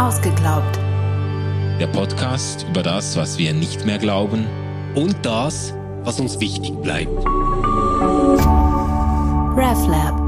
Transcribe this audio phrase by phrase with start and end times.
[0.00, 0.78] Ausgeglaubt.
[1.78, 4.46] Der Podcast über das, was wir nicht mehr glauben
[4.94, 7.12] und das, was uns wichtig bleibt.
[9.58, 10.18] RefLab.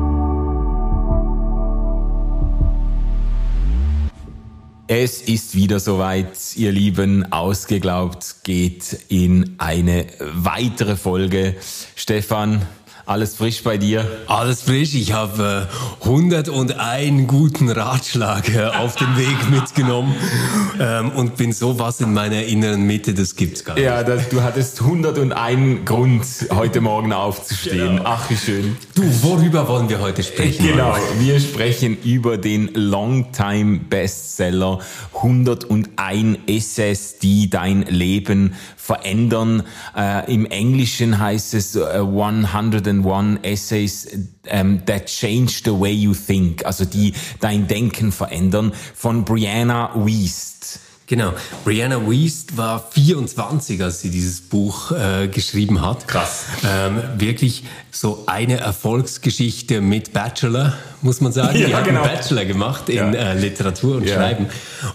[4.89, 7.33] Es ist wieder soweit, ihr Lieben.
[7.33, 11.57] Ausgeglaubt geht in eine weitere Folge.
[11.97, 12.61] Stefan,
[13.07, 14.07] alles frisch bei dir?
[14.27, 14.95] Alles frisch.
[14.95, 15.69] Ich habe
[16.03, 20.15] äh, 101 guten Ratschlag äh, auf den Weg mitgenommen
[20.79, 23.85] ähm, und bin sowas in meiner inneren Mitte, das gibt's gar nicht.
[23.85, 27.97] Ja, das, du hattest 101 Grund, heute Morgen aufzustehen.
[27.97, 28.03] Genau.
[28.05, 28.77] Ach, wie schön.
[28.95, 30.67] Du, worüber wollen wir heute sprechen?
[30.67, 34.79] Genau, wir sprechen über den Longtime Bestseller
[35.15, 39.63] 101 Essays, die dein Leben verändern.
[39.97, 41.81] Äh, Im Englischen heißt es uh,
[43.01, 44.09] 101 Essays
[44.51, 50.81] um, that change the way you think, also die dein Denken verändern, von Brianna Wiest.
[51.07, 51.35] Genau.
[51.65, 56.09] Brianna Wiest war 24, als sie dieses Buch äh, geschrieben hat.
[56.09, 56.45] Krass.
[56.65, 60.73] Ähm, wirklich so eine Erfolgsgeschichte mit Bachelor,
[61.03, 61.59] muss man sagen.
[61.63, 62.03] Ja, die hat genau.
[62.03, 63.11] einen Bachelor gemacht in ja.
[63.13, 64.15] äh, Literatur und ja.
[64.17, 64.47] Schreiben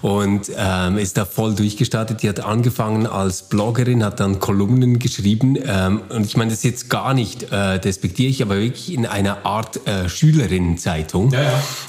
[0.01, 2.23] und ähm, ist da voll durchgestartet.
[2.23, 6.89] Die hat angefangen als Bloggerin, hat dann Kolumnen geschrieben ähm, und ich meine das jetzt
[6.89, 11.33] gar nicht äh, despektiere ich, aber wirklich in einer Art äh, Schülerinnenzeitung.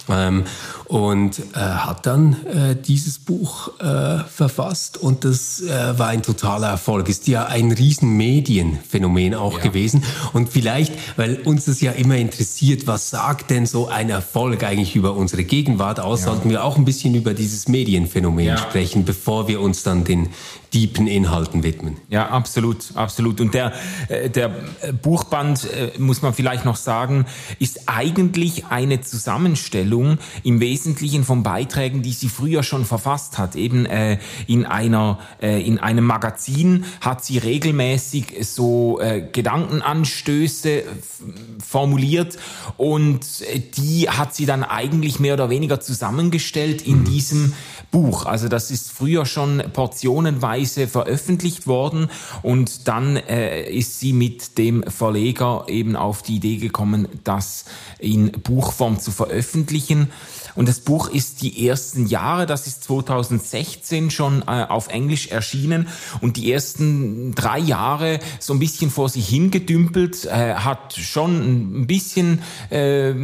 [0.09, 0.45] Ähm,
[0.89, 6.69] und äh, hat dann äh, dieses Buch äh, verfasst und das äh, war ein totaler
[6.69, 7.11] Erfolg.
[7.11, 10.03] Ist ja ein riesen Medienphänomen auch gewesen
[10.33, 14.97] und vielleicht, weil uns das ja immer interessiert, was sagt denn so ein Erfolg eigentlich
[14.97, 16.27] über unsere Gegenwart aus, ja.
[16.27, 18.56] sollten wir auch ein bisschen über dieses Medienphänomen ja.
[18.56, 20.28] sprechen, bevor wir uns dann den
[20.75, 21.97] deepen Inhalten widmen.
[22.09, 23.41] Ja, absolut, absolut.
[23.41, 23.73] Und der,
[24.09, 24.51] äh, der
[25.03, 27.27] Buchband, äh, muss man vielleicht noch sagen,
[27.59, 33.57] ist eigentlich eine Zusammenstellung im Wesentlichen von Beiträgen, die sie früher schon verfasst hat.
[33.57, 39.01] Eben äh, in einer, in einem Magazin hat sie regelmäßig so
[39.33, 40.83] Gedankenanstöße
[41.65, 42.39] formuliert
[42.77, 43.21] und
[43.77, 47.05] die hat sie dann eigentlich mehr oder weniger zusammengestellt in mhm.
[47.05, 47.53] diesem
[47.91, 48.27] Buch.
[48.27, 52.11] Also das ist früher schon portionenweise veröffentlicht worden
[52.43, 57.65] und dann äh, ist sie mit dem Verleger eben auf die Idee gekommen, das
[57.99, 60.11] in Buchform zu veröffentlichen.
[60.54, 65.88] Und das Buch ist die ersten Jahre, das ist 2016 schon äh, auf Englisch erschienen.
[66.20, 71.86] Und die ersten drei Jahre so ein bisschen vor sich hingedümpelt, äh, hat schon ein
[71.86, 73.14] bisschen äh,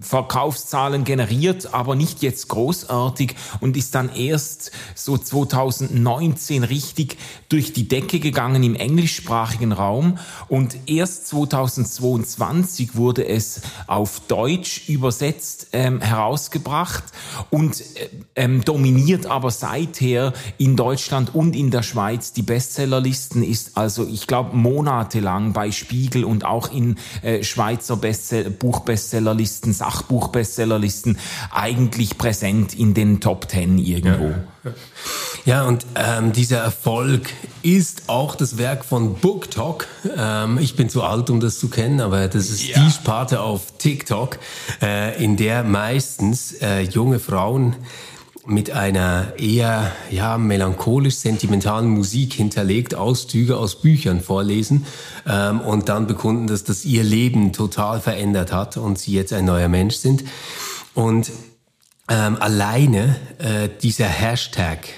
[0.00, 3.36] Verkaufszahlen generiert, aber nicht jetzt großartig.
[3.60, 7.16] Und ist dann erst so 2019 richtig
[7.48, 10.18] durch die Decke gegangen im englischsprachigen Raum.
[10.48, 17.04] Und erst 2022 wurde es auf Deutsch übersetzt ähm, herausgebracht gemacht
[17.50, 23.76] und äh, ähm, dominiert aber seither in Deutschland und in der Schweiz die Bestsellerlisten, ist
[23.76, 31.18] also, ich glaube, monatelang bei Spiegel und auch in äh, Schweizer Bestseller, Buchbestsellerlisten, Sachbuchbestsellerlisten
[31.50, 34.28] eigentlich präsent in den Top Ten irgendwo.
[34.28, 34.44] Ja,
[35.44, 37.30] ja und ähm, dieser Erfolg
[37.62, 39.86] ist auch das Werk von BookTok.
[40.16, 42.82] Ähm, ich bin zu alt, um das zu kennen, aber das ist ja.
[42.82, 44.38] die Sparte auf TikTok,
[44.80, 47.76] äh, in der meistens äh, junge Frauen
[48.44, 54.84] mit einer eher ja, melancholisch-sentimentalen Musik hinterlegt Auszüge aus Büchern vorlesen
[55.28, 59.44] ähm, und dann bekunden, dass das ihr Leben total verändert hat und sie jetzt ein
[59.44, 60.24] neuer Mensch sind.
[60.94, 61.30] Und
[62.08, 64.88] ähm, alleine äh, dieser Hashtag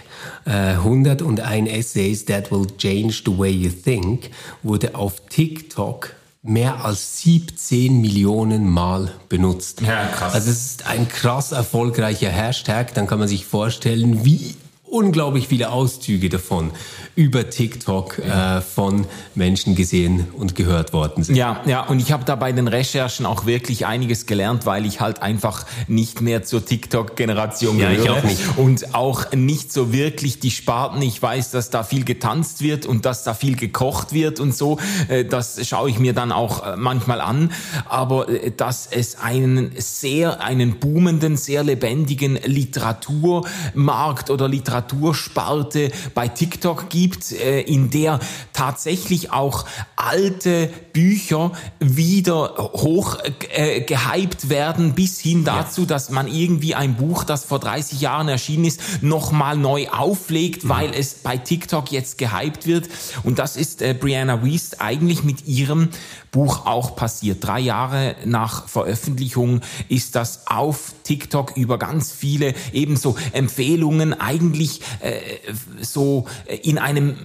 [0.46, 4.30] äh, 101 Essays that will change the way you think
[4.62, 9.80] wurde auf TikTok mehr als 17 Millionen Mal benutzt.
[9.80, 10.34] Ja, krass.
[10.34, 12.92] Also es ist ein krass erfolgreicher Hashtag.
[12.94, 14.54] Dann kann man sich vorstellen, wie
[14.94, 16.70] unglaublich viele Auszüge davon
[17.16, 21.34] über TikTok äh, von Menschen gesehen und gehört worden sind.
[21.34, 25.00] Ja, ja, und ich habe da bei den Recherchen auch wirklich einiges gelernt, weil ich
[25.00, 28.04] halt einfach nicht mehr zur TikTok-Generation ja, gehöre.
[28.04, 28.58] Ich auch nicht.
[28.58, 31.02] Und auch nicht so wirklich die Sparten.
[31.02, 34.78] Ich weiß, dass da viel getanzt wird und dass da viel gekocht wird und so.
[35.08, 37.50] Äh, das schaue ich mir dann auch äh, manchmal an.
[37.88, 46.28] Aber äh, dass es einen sehr, einen boomenden, sehr lebendigen Literaturmarkt oder Literatur Literatursparte bei
[46.28, 48.20] TikTok gibt, äh, in der
[48.52, 49.64] tatsächlich auch
[49.96, 53.18] alte Bücher wieder hoch
[53.50, 55.86] äh, gehypt werden, bis hin dazu, ja.
[55.88, 60.68] dass man irgendwie ein Buch, das vor 30 Jahren erschienen ist, nochmal neu auflegt, mhm.
[60.68, 62.88] weil es bei TikTok jetzt gehypt wird.
[63.22, 65.88] Und das ist äh, Brianna Wiest eigentlich mit ihrem
[66.30, 67.44] Buch auch passiert.
[67.44, 75.12] Drei Jahre nach Veröffentlichung ist das auf TikTok über ganz viele ebenso Empfehlungen eigentlich äh,
[75.80, 76.26] so
[76.62, 77.16] in einem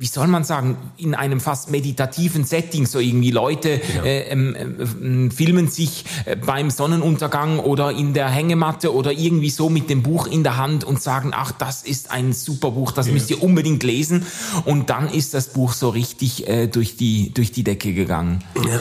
[0.00, 4.04] wie soll man sagen, in einem fast meditativen Setting, so irgendwie Leute ja.
[4.04, 9.68] äh, ähm, äh, filmen sich äh, beim Sonnenuntergang oder in der Hängematte oder irgendwie so
[9.68, 13.08] mit dem Buch in der Hand und sagen, ach, das ist ein super Buch, das
[13.08, 13.12] ja.
[13.12, 14.24] müsst ihr unbedingt lesen.
[14.64, 18.44] Und dann ist das Buch so richtig äh, durch, die, durch die Decke gegangen.
[18.54, 18.80] Ja.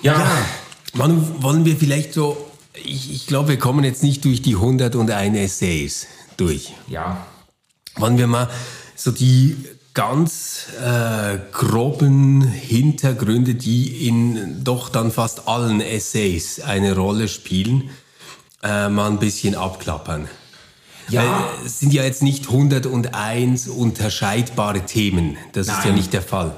[0.00, 0.26] Ja, ja.
[0.94, 2.38] Wann wollen wir vielleicht so,
[2.74, 6.74] ich, ich glaube, wir kommen jetzt nicht durch die 101 Essays durch.
[6.88, 7.26] Ja.
[7.96, 8.48] Wollen wir mal
[8.96, 9.56] so die
[9.94, 17.90] ganz äh, groben Hintergründe, die in doch dann fast allen Essays eine Rolle spielen,
[18.62, 20.28] äh, mal ein bisschen abklappern.
[21.08, 21.22] Ja.
[21.22, 25.36] Weil es sind ja jetzt nicht 101 unterscheidbare Themen.
[25.52, 25.78] Das Nein.
[25.78, 26.56] ist ja nicht der Fall.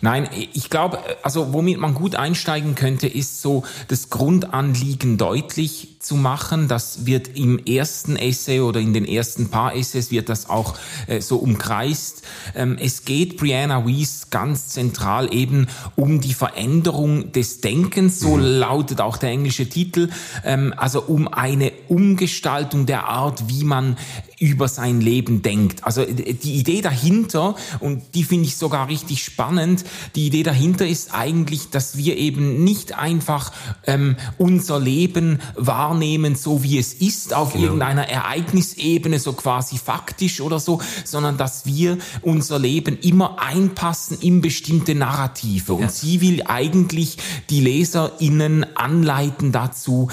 [0.00, 6.16] Nein, ich glaube, also womit man gut einsteigen könnte, ist so das Grundanliegen deutlich zu
[6.16, 6.68] machen.
[6.68, 10.74] Das wird im ersten Essay oder in den ersten paar Essays wird das auch
[11.06, 12.22] äh, so umkreist.
[12.54, 18.42] Ähm, es geht Brianna Weiss ganz zentral eben um die Veränderung des Denkens, so mhm.
[18.42, 20.10] lautet auch der englische Titel,
[20.44, 23.96] ähm, also um eine Umgestaltung der Art, wie man
[24.42, 25.84] über sein Leben denkt.
[25.84, 29.84] Also die Idee dahinter, und die finde ich sogar richtig spannend,
[30.16, 33.52] die Idee dahinter ist eigentlich, dass wir eben nicht einfach
[33.86, 37.64] ähm, unser Leben wahrnehmen, wahrnehmen, so wie es ist, auf genau.
[37.64, 44.40] irgendeiner Ereignisebene, so quasi faktisch oder so, sondern dass wir unser Leben immer einpassen in
[44.40, 45.74] bestimmte Narrative.
[45.74, 45.88] Und ja.
[45.88, 47.18] sie will eigentlich
[47.50, 50.08] die LeserInnen anleiten dazu,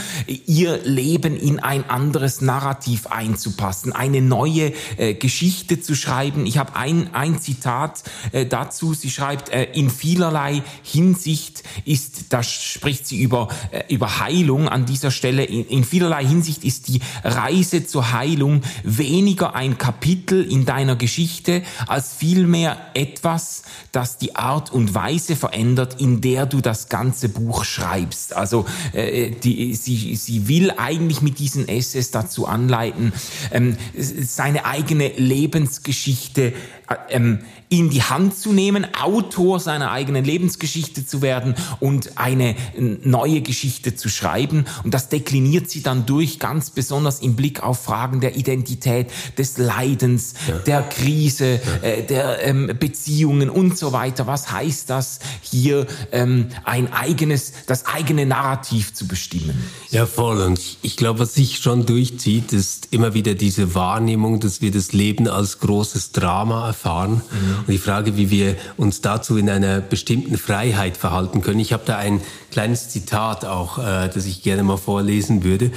[0.46, 6.46] ihr Leben in ein anderes Narrativ einzupassen, eine neue äh, Geschichte zu schreiben.
[6.46, 8.94] Ich habe ein, ein Zitat äh, dazu.
[8.94, 14.86] Sie schreibt, äh, in vielerlei Hinsicht ist, da spricht sie über, äh, über Heilung an
[14.86, 20.66] dieser Stelle, in, in vielerlei Hinsicht ist die Reise zur Heilung weniger ein Kapitel in
[20.66, 26.90] deiner Geschichte, als vielmehr etwas, das die Art und Weise verändert, in der du das
[26.90, 28.36] ganze Buch schreibst.
[28.36, 33.14] Also äh, die, sie, sie will eigentlich mit diesen Essays dazu anleiten,
[33.52, 36.54] ähm, seine eigene Lebensgeschichte
[36.90, 37.40] äh, ähm,
[37.70, 43.96] in die Hand zu nehmen, Autor seiner eigenen Lebensgeschichte zu werden und eine neue Geschichte
[43.96, 44.66] zu schreiben.
[44.84, 49.60] Und das dekliniert sie dann durch, ganz besonders im Blick auf Fragen der Identität, des
[49.60, 50.58] Leidens, ja.
[50.58, 51.88] der Krise, ja.
[51.88, 54.26] äh, der ähm, Beziehungen und so weiter.
[54.26, 59.64] Was heißt das, hier ähm, ein eigenes, das eigene Narrativ zu bestimmen?
[59.92, 60.42] Ja, voll.
[60.42, 64.92] Und ich glaube, was sich schon durchzieht, ist immer wieder diese Wahrnehmung, dass wir das
[64.92, 67.22] Leben als großes Drama erfahren.
[67.30, 71.60] Mhm und die Frage, wie wir uns dazu in einer bestimmten Freiheit verhalten können.
[71.60, 72.22] Ich habe da ein
[72.52, 75.72] kleines Zitat auch, äh, das ich gerne mal vorlesen würde.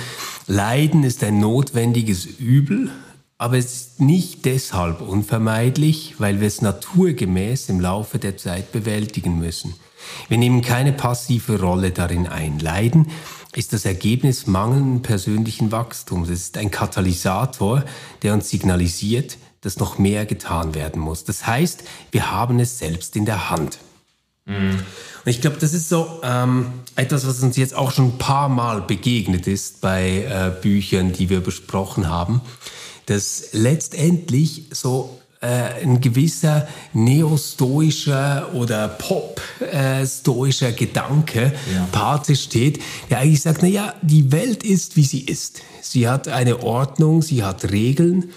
[0.47, 2.91] Leiden ist ein notwendiges Übel,
[3.39, 9.39] aber es ist nicht deshalb unvermeidlich, weil wir es naturgemäß im Laufe der Zeit bewältigen
[9.39, 9.75] müssen.
[10.29, 12.59] Wir nehmen keine passive Rolle darin ein.
[12.59, 13.09] Leiden
[13.55, 16.29] ist das Ergebnis mangelnden persönlichen Wachstums.
[16.29, 17.85] Es ist ein Katalysator,
[18.23, 21.25] der uns signalisiert, dass noch mehr getan werden muss.
[21.25, 23.79] Das heißt, wir haben es selbst in der Hand.
[24.45, 24.81] Mhm.
[25.25, 26.67] Und ich glaube, das ist so ähm,
[26.97, 31.31] etwas, was uns jetzt auch schon ein paar Mal begegnet ist bei äh, Büchern, die
[31.31, 32.41] wir besprochen haben,
[33.07, 41.89] dass letztendlich so äh, ein gewisser neostoischer oder pop-stoischer äh, Gedanke ja.
[41.93, 45.63] Pate steht, der eigentlich sagt, na ja, die Welt ist, wie sie ist.
[45.81, 48.33] Sie hat eine Ordnung, sie hat Regeln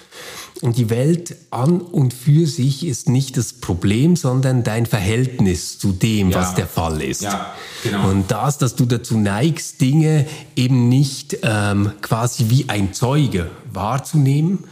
[0.61, 5.91] und die Welt an und für sich ist nicht das Problem, sondern dein Verhältnis zu
[5.91, 6.39] dem, ja.
[6.39, 7.21] was der Fall ist.
[7.21, 8.09] Ja, genau.
[8.09, 14.63] Und das, dass du dazu neigst, Dinge eben nicht ähm, quasi wie ein Zeuge wahrzunehmen,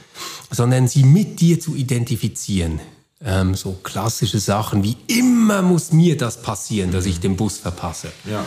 [0.52, 2.80] sondern sie mit dir zu identifizieren.
[3.26, 8.12] Ähm, so klassische Sachen wie immer muss mir das passieren, dass ich den Bus verpasse.
[8.30, 8.46] Ja.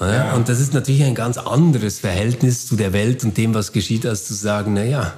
[0.00, 0.34] Ja.
[0.34, 4.06] Und das ist natürlich ein ganz anderes Verhältnis zu der Welt und dem, was geschieht,
[4.06, 5.14] als zu sagen, na ja,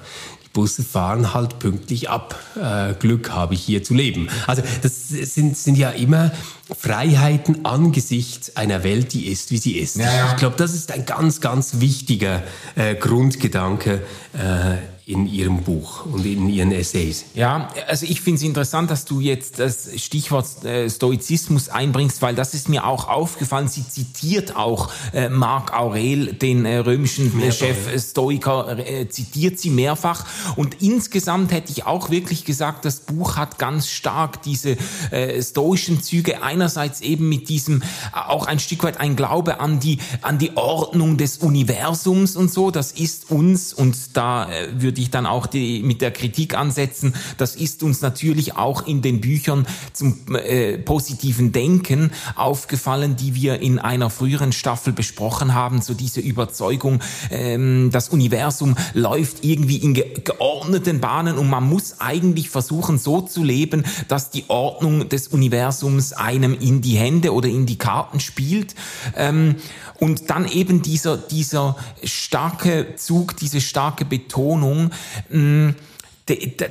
[0.54, 2.38] Busse fahren halt pünktlich ab.
[2.56, 4.28] Äh, Glück habe ich hier zu leben.
[4.46, 6.30] Also das sind, sind ja immer
[6.78, 9.96] Freiheiten angesichts einer Welt, die ist, wie sie ist.
[9.96, 10.32] Ja.
[10.32, 12.42] Ich glaube, das ist ein ganz, ganz wichtiger
[12.74, 14.02] äh, Grundgedanke
[14.32, 14.76] äh,
[15.06, 17.26] in Ihrem Buch und in Ihren Essays.
[17.34, 22.34] Ja, also ich finde es interessant, dass du jetzt das Stichwort äh, Stoizismus einbringst, weil
[22.34, 23.68] das ist mir auch aufgefallen.
[23.68, 28.02] Sie zitiert auch äh, Marc Aurel, den äh, römischen mehrfach, Chef.
[28.02, 30.24] Stoiker, äh, zitiert sie mehrfach.
[30.56, 34.78] Und insgesamt hätte ich auch wirklich gesagt, das Buch hat ganz stark diese
[35.10, 36.42] äh, stoischen Züge.
[36.64, 37.82] Einerseits eben mit diesem
[38.14, 42.70] auch ein Stück weit ein Glaube an die an die Ordnung des Universums und so.
[42.70, 47.12] Das ist uns und da äh, würde ich dann auch die, mit der Kritik ansetzen.
[47.36, 53.60] Das ist uns natürlich auch in den Büchern zum äh, positiven Denken aufgefallen, die wir
[53.60, 55.82] in einer früheren Staffel besprochen haben.
[55.82, 62.00] So diese Überzeugung, ähm, das Universum läuft irgendwie in ge geordneten Bahnen und man muss
[62.00, 67.48] eigentlich versuchen, so zu leben, dass die Ordnung des Universums einem in die Hände oder
[67.48, 68.74] in die Karten spielt.
[69.16, 69.56] Ähm,
[69.98, 74.90] und dann eben dieser, dieser starke Zug, diese starke Betonung,
[75.30, 75.74] mh, mm,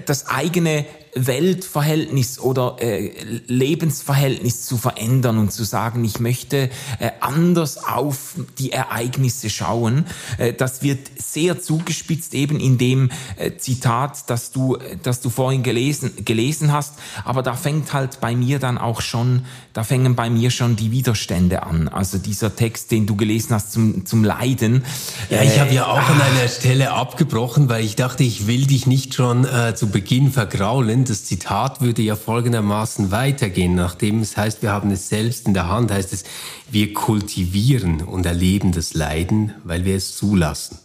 [0.05, 3.11] das eigene Weltverhältnis oder äh,
[3.47, 10.05] Lebensverhältnis zu verändern und zu sagen, ich möchte äh, anders auf die Ereignisse schauen.
[10.37, 15.61] Äh, das wird sehr zugespitzt eben in dem äh, Zitat, das du, das du vorhin
[15.61, 16.95] gelesen, gelesen hast.
[17.25, 20.91] Aber da fängt halt bei mir dann auch schon, da fängen bei mir schon die
[20.91, 21.87] Widerstände an.
[21.87, 24.83] Also dieser Text, den du gelesen hast zum, zum Leiden.
[25.29, 28.87] Ja, ich habe ja auch an einer Stelle abgebrochen, weil ich dachte, ich will dich
[28.87, 34.61] nicht schon äh, zu Beginn vergraulen das Zitat würde ja folgendermaßen weitergehen, nachdem es heißt,
[34.61, 36.23] wir haben es selbst in der Hand, heißt es,
[36.69, 40.79] wir kultivieren und erleben das Leiden, weil wir es zulassen.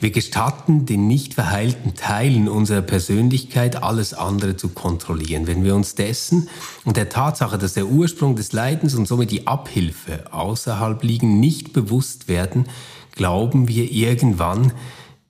[0.00, 5.46] Wir gestatten den nicht verheilten Teilen unserer Persönlichkeit, alles andere zu kontrollieren.
[5.46, 6.48] Wenn wir uns dessen
[6.84, 11.72] und der Tatsache, dass der Ursprung des Leidens und somit die Abhilfe außerhalb liegen, nicht
[11.72, 12.66] bewusst werden,
[13.12, 14.72] glauben wir irgendwann,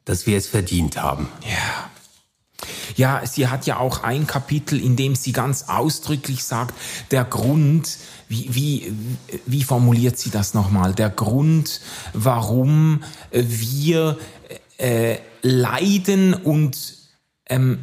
[0.05, 1.29] dass wir es verdient haben.
[1.43, 1.91] Ja.
[2.97, 6.75] Ja, sie hat ja auch ein Kapitel, in dem sie ganz ausdrücklich sagt,
[7.11, 8.93] der Grund, wie, wie,
[9.47, 10.95] wie formuliert sie das nochmal?
[10.95, 11.81] Der Grund,
[12.13, 14.19] warum wir
[14.79, 16.77] äh, leiden und
[17.47, 17.79] ähm,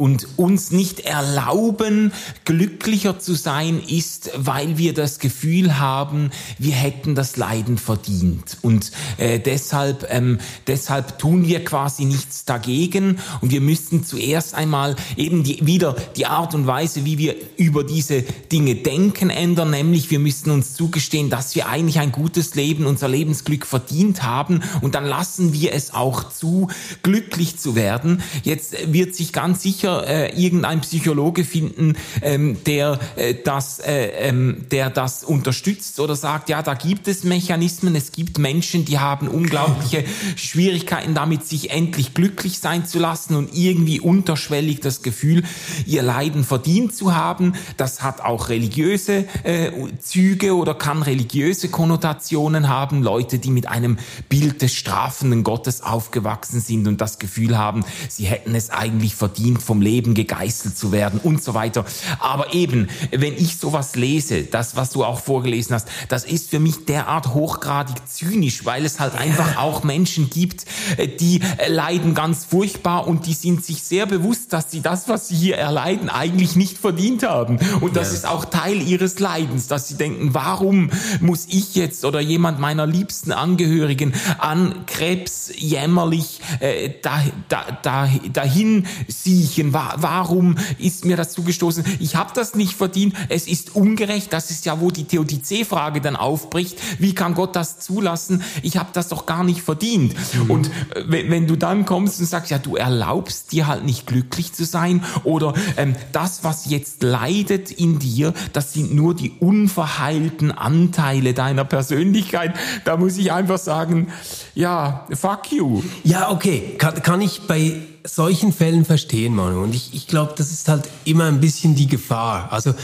[0.00, 2.14] und uns nicht erlauben,
[2.46, 8.56] glücklicher zu sein, ist, weil wir das Gefühl haben, wir hätten das Leiden verdient.
[8.62, 13.18] Und äh, deshalb, ähm, deshalb tun wir quasi nichts dagegen.
[13.42, 17.84] Und wir müssten zuerst einmal eben die, wieder die Art und Weise, wie wir über
[17.84, 19.68] diese Dinge denken, ändern.
[19.68, 24.62] Nämlich wir müssten uns zugestehen, dass wir eigentlich ein gutes Leben, unser Lebensglück verdient haben.
[24.80, 26.68] Und dann lassen wir es auch zu,
[27.02, 28.22] glücklich zu werden.
[28.44, 34.06] Jetzt wird sich ganz sicher sicher äh, irgendein Psychologe finden, ähm, der äh, das, äh,
[34.28, 37.94] ähm, der das unterstützt oder sagt, ja, da gibt es Mechanismen.
[37.96, 40.04] Es gibt Menschen, die haben unglaubliche
[40.36, 45.42] Schwierigkeiten damit, sich endlich glücklich sein zu lassen und irgendwie unterschwellig das Gefühl,
[45.86, 47.54] ihr Leiden verdient zu haben.
[47.76, 53.02] Das hat auch religiöse äh, Züge oder kann religiöse Konnotationen haben.
[53.02, 58.24] Leute, die mit einem Bild des strafenden Gottes aufgewachsen sind und das Gefühl haben, sie
[58.24, 61.84] hätten es eigentlich verdient, vom Leben gegeißelt zu werden und so weiter.
[62.18, 66.60] Aber eben, wenn ich sowas lese, das, was du auch vorgelesen hast, das ist für
[66.60, 70.64] mich derart hochgradig zynisch, weil es halt einfach auch Menschen gibt,
[70.96, 75.08] äh, die äh, leiden ganz furchtbar und die sind sich sehr bewusst, dass sie das,
[75.08, 77.58] was sie hier erleiden, eigentlich nicht verdient haben.
[77.80, 78.14] Und das ja.
[78.14, 82.86] ist auch Teil ihres Leidens, dass sie denken, warum muss ich jetzt oder jemand meiner
[82.86, 91.16] liebsten Angehörigen an Krebs jämmerlich äh, da, da, da, dahin siechen Wa warum ist mir
[91.16, 91.84] das zugestoßen?
[92.00, 96.16] Ich habe das nicht verdient, es ist ungerecht, das ist ja, wo die Theodizee-Frage dann
[96.16, 98.42] aufbricht, wie kann Gott das zulassen?
[98.62, 100.14] Ich habe das doch gar nicht verdient.
[100.34, 100.50] Mhm.
[100.50, 104.52] Und äh, wenn du dann kommst und sagst, ja, du erlaubst dir halt nicht glücklich
[104.52, 110.52] zu sein oder ähm, das, was jetzt leidet in dir, das sind nur die unverheilten
[110.52, 114.08] Anteile deiner Persönlichkeit, da muss ich einfach sagen,
[114.54, 115.82] ja, fuck you.
[116.04, 119.62] Ja, okay, kann, kann ich bei solchen Fällen verstehen, Manu.
[119.62, 122.52] Und ich, ich glaube, das ist halt immer ein bisschen die Gefahr.
[122.52, 122.74] Also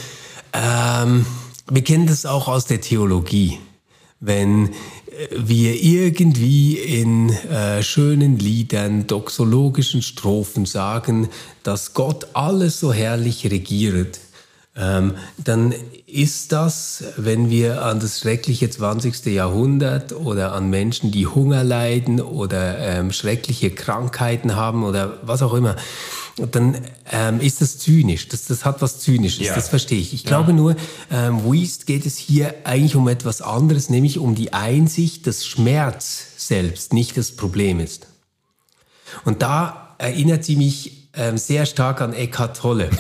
[0.53, 1.27] ähm,
[1.71, 3.59] wir kennen das auch aus der Theologie.
[4.21, 4.73] Wenn äh,
[5.37, 11.29] wir irgendwie in äh, schönen Liedern, doxologischen Strophen sagen,
[11.63, 14.21] dass Gott alles so herrlich regiert,
[14.78, 15.75] dann
[16.06, 19.25] ist das, wenn wir an das schreckliche 20.
[19.26, 25.54] Jahrhundert oder an Menschen, die Hunger leiden oder ähm, schreckliche Krankheiten haben oder was auch
[25.54, 25.76] immer,
[26.37, 26.76] dann
[27.11, 28.28] ähm, ist das zynisch.
[28.28, 29.54] Das, das hat was Zynisches, ja.
[29.54, 30.12] das verstehe ich.
[30.12, 30.28] Ich ja.
[30.28, 30.76] glaube nur,
[31.11, 36.26] ähm, Wiest geht es hier eigentlich um etwas anderes, nämlich um die Einsicht, dass Schmerz
[36.37, 38.09] selbst nicht das Problem ist.
[39.25, 42.91] Und da erinnert sie mich ähm, sehr stark an Eckhart Tolle.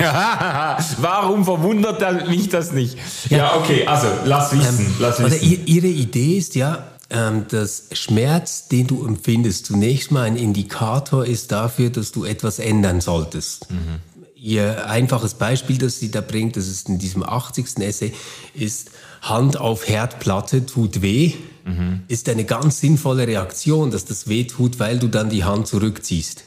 [0.98, 2.96] Warum verwundert mich das nicht?
[3.28, 4.86] Ja, ja okay, also lass wissen.
[4.86, 5.66] Ähm, lass wissen.
[5.66, 11.52] ihre Idee ist ja, ähm, dass Schmerz, den du empfindest, zunächst mal ein Indikator ist
[11.52, 13.70] dafür, dass du etwas ändern solltest.
[13.70, 14.00] Mhm.
[14.34, 17.78] Ihr einfaches Beispiel, das sie da bringt, das ist in diesem 80.
[17.78, 18.12] Essay,
[18.54, 18.90] ist
[19.22, 21.32] Hand auf Herdplatte tut weh,
[21.64, 22.02] mhm.
[22.08, 26.44] ist eine ganz sinnvolle Reaktion, dass das weh tut, weil du dann die Hand zurückziehst.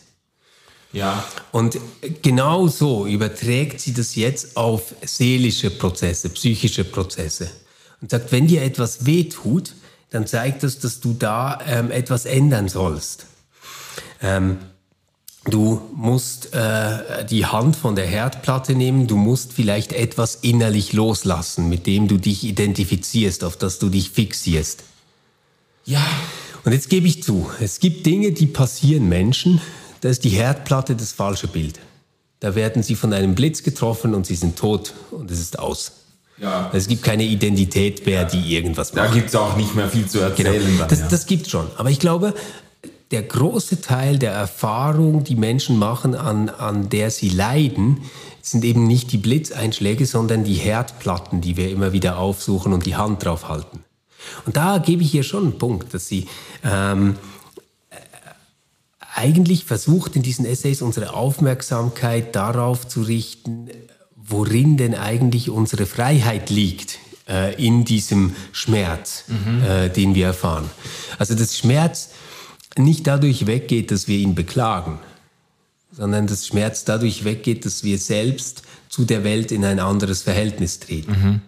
[0.92, 1.24] Ja.
[1.52, 1.78] Und
[2.22, 7.50] genau so überträgt sie das jetzt auf seelische Prozesse, psychische Prozesse.
[8.02, 9.74] Und sagt, wenn dir etwas weh tut,
[10.10, 13.28] dann zeigt das, dass du da ähm, etwas ändern sollst.
[14.22, 14.58] Ähm,
[15.46, 21.70] du musst äh, die Hand von der Herdplatte nehmen, du musst vielleicht etwas innerlich loslassen,
[21.70, 24.84] mit dem du dich identifizierst, auf das du dich fixierst.
[25.86, 26.06] Ja.
[26.66, 29.62] Und jetzt gebe ich zu, es gibt Dinge, die passieren Menschen,
[30.02, 31.80] da ist die Herdplatte das falsche Bild.
[32.40, 35.92] Da werden sie von einem Blitz getroffen und sie sind tot und es ist aus.
[36.38, 36.70] Ja.
[36.74, 39.10] Es gibt keine Identität mehr, die irgendwas macht.
[39.10, 40.66] Da gibt es auch nicht mehr viel zu erzählen.
[40.66, 40.80] Genau.
[40.80, 41.08] Dann, das, ja.
[41.10, 41.68] das gibt schon.
[41.78, 42.34] Aber ich glaube,
[43.12, 48.04] der große Teil der Erfahrung, die Menschen machen, an, an der sie leiden,
[48.42, 52.96] sind eben nicht die Blitzeinschläge, sondern die Herdplatten, die wir immer wieder aufsuchen und die
[52.96, 53.84] Hand drauf halten.
[54.46, 56.28] Und da gebe ich ihr schon einen Punkt, dass sie
[56.64, 57.16] ähm,
[59.20, 63.70] eigentlich versucht in diesen Essays unsere Aufmerksamkeit darauf zu richten,
[64.16, 69.62] worin denn eigentlich unsere Freiheit liegt äh, in diesem Schmerz, mhm.
[69.64, 70.70] äh, den wir erfahren.
[71.18, 72.12] Also dass Schmerz
[72.78, 75.00] nicht dadurch weggeht, dass wir ihn beklagen,
[75.92, 80.80] sondern dass Schmerz dadurch weggeht, dass wir selbst zu der Welt in ein anderes Verhältnis
[80.80, 81.12] treten.
[81.12, 81.42] Mhm.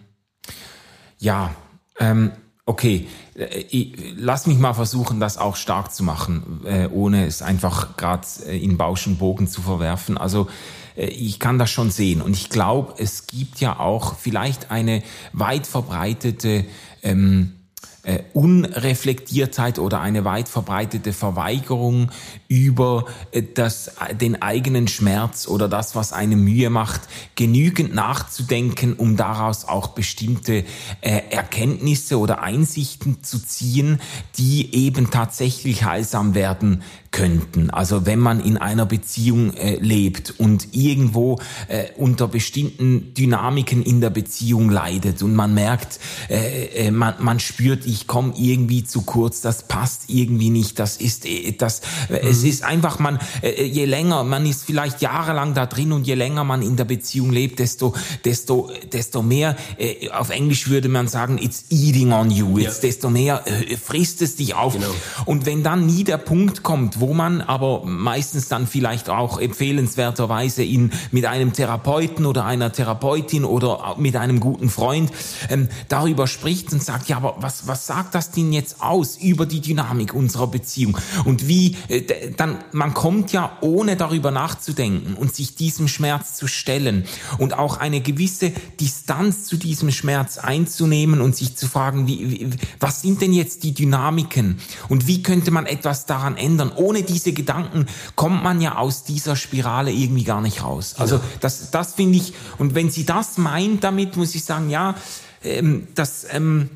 [1.18, 1.54] Ja,
[1.98, 2.32] ähm,
[2.64, 7.96] Okay, äh, lass mich mal versuchen, das auch stark zu machen, äh, ohne es einfach
[7.96, 10.16] gerade äh, in Bausch und Bogen zu verwerfen.
[10.16, 10.48] Also
[10.94, 15.02] ich kann das schon sehen und ich glaube, es gibt ja auch vielleicht eine
[15.32, 16.66] weit verbreitete
[17.02, 17.61] ähm,
[18.04, 22.10] äh, Unreflektiertheit oder eine weit verbreitete Verweigerung
[22.48, 27.02] über äh, das, den eigenen Schmerz oder das, was eine Mühe macht,
[27.36, 30.64] genügend nachzudenken, um daraus auch bestimmte
[31.00, 34.00] äh, Erkenntnisse oder Einsichten zu ziehen,
[34.36, 36.82] die eben tatsächlich heilsam werden
[37.12, 37.70] könnten.
[37.70, 44.00] Also wenn man in einer Beziehung äh, lebt und irgendwo äh, unter bestimmten Dynamiken in
[44.00, 49.02] der Beziehung leidet und man merkt, äh, äh, man, man spürt, ich komme irgendwie zu
[49.02, 52.16] kurz, das passt irgendwie nicht, das ist äh, das mhm.
[52.22, 56.14] es ist einfach man äh, je länger man ist vielleicht jahrelang da drin und je
[56.14, 61.08] länger man in der Beziehung lebt, desto desto desto mehr äh, auf Englisch würde man
[61.08, 62.70] sagen, it's eating on you, ja.
[62.70, 64.72] desto mehr äh, frisst es dich auf.
[64.72, 64.86] Genau.
[65.26, 70.62] Und wenn dann nie der Punkt kommt, wo man aber meistens dann vielleicht auch empfehlenswerterweise
[70.62, 75.10] in, mit einem Therapeuten oder einer Therapeutin oder mit einem guten Freund
[75.50, 79.46] ähm, darüber spricht und sagt, ja, aber was, was sagt das denn jetzt aus über
[79.46, 80.96] die Dynamik unserer Beziehung?
[81.24, 86.46] Und wie, äh, dann, man kommt ja ohne darüber nachzudenken und sich diesem Schmerz zu
[86.46, 87.04] stellen
[87.38, 92.50] und auch eine gewisse Distanz zu diesem Schmerz einzunehmen und sich zu fragen, wie, wie,
[92.78, 97.02] was sind denn jetzt die Dynamiken und wie könnte man etwas daran ändern, ohne ohne
[97.02, 100.96] diese Gedanken kommt man ja aus dieser Spirale irgendwie gar nicht raus.
[100.98, 104.94] Also das, das finde ich, und wenn sie das meint damit, muss ich sagen, ja,
[105.42, 106.68] ähm, das, ähm,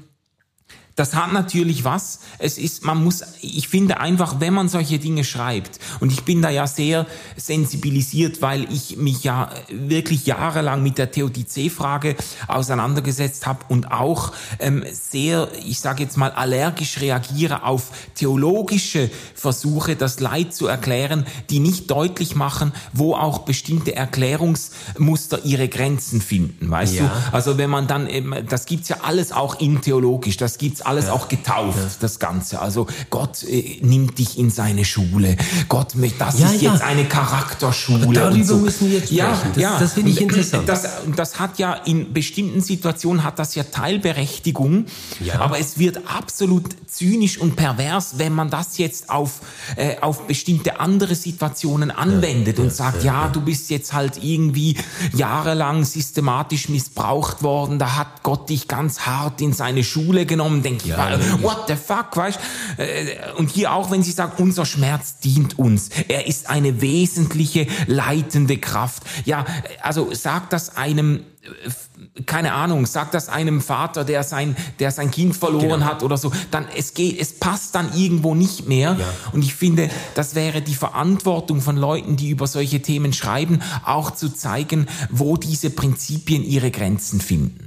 [0.97, 2.21] das hat natürlich was.
[2.39, 6.41] Es ist, man muss, ich finde einfach, wenn man solche Dinge schreibt, und ich bin
[6.41, 7.07] da ja sehr
[7.37, 12.17] sensibilisiert, weil ich mich ja wirklich jahrelang mit der Theodizee-Frage
[12.49, 19.97] auseinandergesetzt habe und auch ähm, sehr, ich sage jetzt mal, allergisch reagiere auf theologische Versuche,
[19.97, 26.71] das Leid zu erklären, die nicht deutlich machen, wo auch bestimmte Erklärungsmuster ihre Grenzen finden,
[26.71, 27.05] weißt ja.
[27.05, 27.35] du?
[27.37, 28.09] Also wenn man dann,
[28.49, 31.13] das gibt's ja alles auch in theologisch, das gibt's alles ja.
[31.13, 31.91] auch getauft, ja.
[32.01, 32.61] das Ganze.
[32.61, 35.37] Also Gott äh, nimmt dich in seine Schule.
[35.69, 38.07] Gott, das ja, ist jetzt eine Charakterschule.
[38.13, 38.57] Darüber so.
[38.59, 39.19] müssen wir jetzt sprechen.
[39.19, 39.79] Ja, das, ja.
[39.79, 40.69] das finde ich interessant.
[40.69, 44.87] Das, das hat ja in bestimmten Situationen hat das ja Teilberechtigung,
[45.39, 49.41] aber es wird absolut zynisch und pervers, wenn man das jetzt auf,
[49.77, 54.77] äh, auf bestimmte andere Situationen anwendet und sagt, ja, du bist jetzt halt irgendwie
[55.15, 60.76] jahrelang systematisch missbraucht worden, da hat Gott dich ganz hart in seine Schule genommen, den
[60.85, 62.39] ja, ich, what the fuck, weißt
[62.79, 65.91] äh, Und hier auch, wenn sie sagt, unser Schmerz dient uns.
[66.09, 69.03] Er ist eine wesentliche leitende Kraft.
[69.25, 69.45] Ja,
[69.83, 71.21] also sagt das einem
[72.25, 75.87] keine Ahnung, sagt das einem Vater, der sein, der sein Kind verloren genau.
[75.87, 78.97] hat oder so, dann es geht, es passt dann irgendwo nicht mehr.
[78.99, 79.07] Ja.
[79.33, 84.13] Und ich finde, das wäre die Verantwortung von Leuten, die über solche Themen schreiben, auch
[84.13, 87.66] zu zeigen, wo diese Prinzipien ihre Grenzen finden.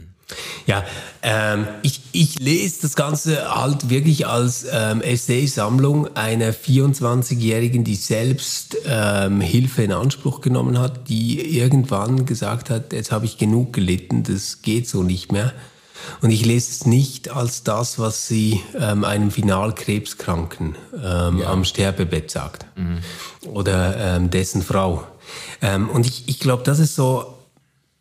[0.67, 0.83] Ja,
[1.23, 8.77] ähm, ich, ich lese das Ganze halt wirklich als ähm, Essay-Sammlung einer 24-Jährigen, die selbst
[8.85, 14.23] ähm, Hilfe in Anspruch genommen hat, die irgendwann gesagt hat, jetzt habe ich genug gelitten,
[14.23, 15.53] das geht so nicht mehr.
[16.21, 21.49] Und ich lese es nicht als das, was sie ähm, einem Finalkrebskranken ähm, ja.
[21.49, 22.65] am Sterbebett sagt.
[22.75, 22.99] Mhm.
[23.47, 25.03] Oder ähm, dessen Frau.
[25.61, 27.38] Ähm, und ich, ich glaube, das ist so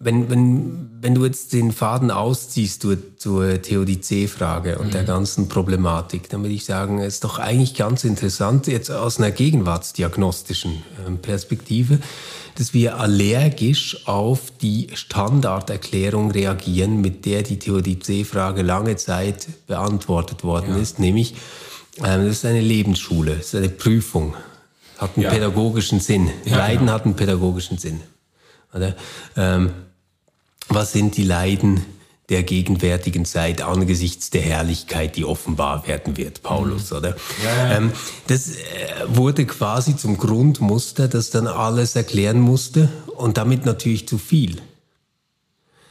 [0.01, 4.93] wenn, wenn, wenn du jetzt den Faden ausziehst du, zur Theodizee-Frage und mhm.
[4.93, 9.19] der ganzen Problematik, dann würde ich sagen, es ist doch eigentlich ganz interessant, jetzt aus
[9.19, 11.99] einer gegenwartsdiagnostischen ähm, Perspektive,
[12.55, 20.77] dass wir allergisch auf die Standarderklärung reagieren, mit der die Theodizee-Frage lange Zeit beantwortet worden
[20.77, 20.83] ja.
[20.83, 21.35] ist, nämlich,
[22.05, 24.35] ähm, das ist eine Lebensschule, das ist eine Prüfung,
[24.99, 25.31] hat einen ja.
[25.31, 26.31] pädagogischen Sinn.
[26.45, 26.93] Ja, Leiden genau.
[26.93, 28.01] hat einen pädagogischen Sinn.
[28.73, 28.95] Oder?
[29.37, 29.71] Ähm,
[30.69, 31.85] was sind die Leiden
[32.29, 36.97] der gegenwärtigen Zeit angesichts der Herrlichkeit, die offenbar werden wird, Paulus, mhm.
[36.99, 37.17] oder?
[37.43, 37.77] Ja, ja.
[37.77, 37.93] Ähm,
[38.27, 38.57] das äh,
[39.07, 44.61] wurde quasi zum Grundmuster, das dann alles erklären musste und damit natürlich zu viel.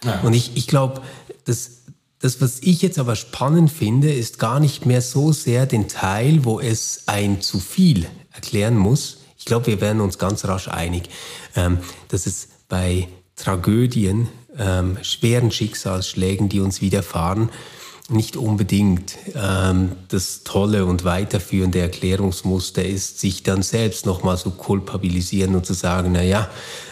[0.04, 0.22] Ja.
[0.22, 1.02] Und ich, ich glaube,
[1.46, 1.72] das,
[2.20, 6.46] das, was ich jetzt aber spannend finde, ist gar nicht mehr so sehr den Teil,
[6.46, 9.20] wo es ein zu viel erklären muss.
[9.40, 11.10] Ich glaube, wir werden uns ganz rasch einig,
[11.56, 14.28] ähm, dass es bei Tragödien
[14.60, 17.50] ähm, schweren Schicksalsschlägen, die uns widerfahren,
[18.10, 25.56] nicht unbedingt ähm, das tolle und weiterführende Erklärungsmuster ist, sich dann selbst nochmal so kulpabilisieren
[25.56, 26.50] und zu sagen, na ja,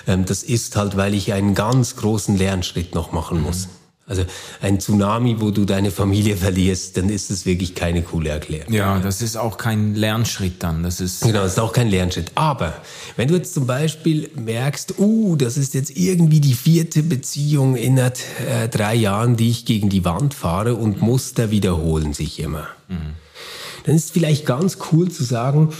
[0.07, 3.67] ähm, das ist halt, weil ich einen ganz großen Lernschritt noch machen muss.
[3.67, 3.84] Mhm.
[4.07, 4.23] Also
[4.61, 8.71] ein Tsunami, wo du deine Familie verlierst, dann ist es wirklich keine coole Erklärung.
[8.71, 10.83] Ja, das ist auch kein Lernschritt dann.
[10.83, 12.31] Das ist genau, das ist auch kein Lernschritt.
[12.35, 12.73] Aber
[13.15, 17.97] wenn du jetzt zum Beispiel merkst, uh, das ist jetzt irgendwie die vierte Beziehung in
[17.97, 18.11] äh,
[18.69, 23.15] drei Jahren, die ich gegen die Wand fahre und Muster wiederholen sich immer, mhm.
[23.85, 25.73] dann ist es vielleicht ganz cool zu sagen,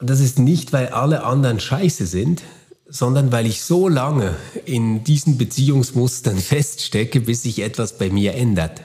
[0.00, 2.42] das ist nicht, weil alle anderen scheiße sind,
[2.88, 8.82] sondern weil ich so lange in diesen Beziehungsmustern feststecke, bis sich etwas bei mir ändert.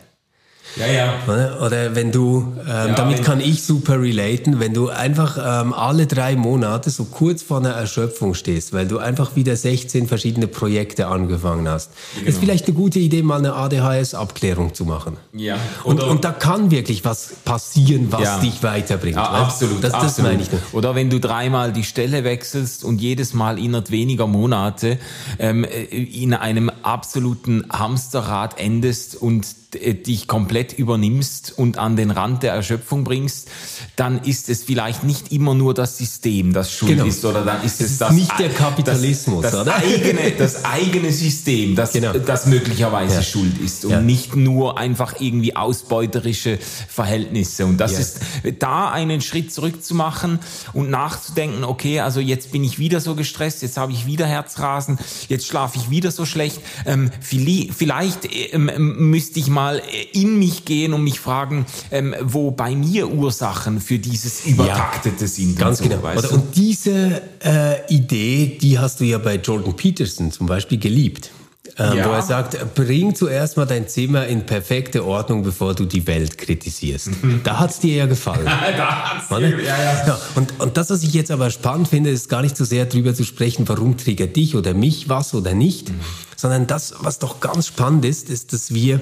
[0.75, 1.57] Ja, ja.
[1.63, 5.73] Oder wenn du, ähm, ja, damit wenn kann ich super relaten, wenn du einfach ähm,
[5.73, 10.47] alle drei Monate so kurz vor einer Erschöpfung stehst, weil du einfach wieder 16 verschiedene
[10.47, 11.91] Projekte angefangen hast.
[12.15, 12.27] Genau.
[12.27, 15.17] ist vielleicht eine gute Idee, mal eine ADHS-Abklärung zu machen.
[15.33, 15.57] Ja.
[15.83, 18.39] Und, und, da kann wirklich was passieren, was ja.
[18.39, 19.17] dich weiterbringt.
[19.17, 19.83] Ja, absolut.
[19.83, 20.31] Das, das absolut.
[20.31, 20.51] meine ich.
[20.51, 20.73] Nicht.
[20.73, 24.97] Oder wenn du dreimal die Stelle wechselst und jedes Mal innerhalb weniger Monate
[25.39, 32.43] ähm, in einem absoluten Hamsterrad endest und äh, dich komplett übernimmst und an den Rand
[32.43, 33.49] der Erschöpfung bringst,
[33.95, 37.05] dann ist es vielleicht nicht immer nur das System, das schuld genau.
[37.05, 41.11] ist, oder dann ist es, es das nicht der Kapitalismus, das, das eigene, das eigene
[41.11, 42.13] System, das, genau.
[42.13, 43.21] das möglicherweise ja.
[43.21, 44.01] schuld ist und ja.
[44.01, 47.65] nicht nur einfach irgendwie ausbeuterische Verhältnisse.
[47.65, 47.99] Und das ja.
[47.99, 48.19] ist
[48.59, 50.39] da einen Schritt zurück zu machen
[50.73, 54.99] und nachzudenken, okay, also jetzt bin ich wieder so gestresst, jetzt habe ich wieder Herzrasen,
[55.29, 56.59] jetzt schlafe ich wieder so schlecht.
[56.85, 58.71] Ähm, vielleicht ähm,
[59.09, 63.79] müsste ich mal mal in mich gehen und mich fragen, ähm, wo bei mir Ursachen
[63.79, 65.57] für dieses Übertaktete ja, sind.
[65.57, 66.03] Ganz so, genau.
[66.03, 66.35] Weißt du?
[66.35, 71.31] Und diese äh, Idee, die hast du ja bei Jordan Peterson zum Beispiel geliebt.
[71.77, 72.05] Ähm, ja.
[72.05, 76.37] Wo er sagt, bring zuerst mal dein Zimmer in perfekte Ordnung, bevor du die Welt
[76.37, 77.23] kritisierst.
[77.23, 77.41] Mhm.
[77.43, 78.45] Da hat's dir ja gefallen.
[78.77, 80.07] da hat's dir, ja, ja.
[80.07, 82.85] ja und, und das, was ich jetzt aber spannend finde, ist gar nicht so sehr
[82.85, 86.01] drüber zu sprechen, warum triggert dich oder mich was oder nicht, mhm.
[86.35, 88.99] sondern das, was doch ganz spannend ist, ist, dass wir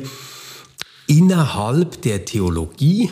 [1.12, 3.12] innerhalb der Theologie,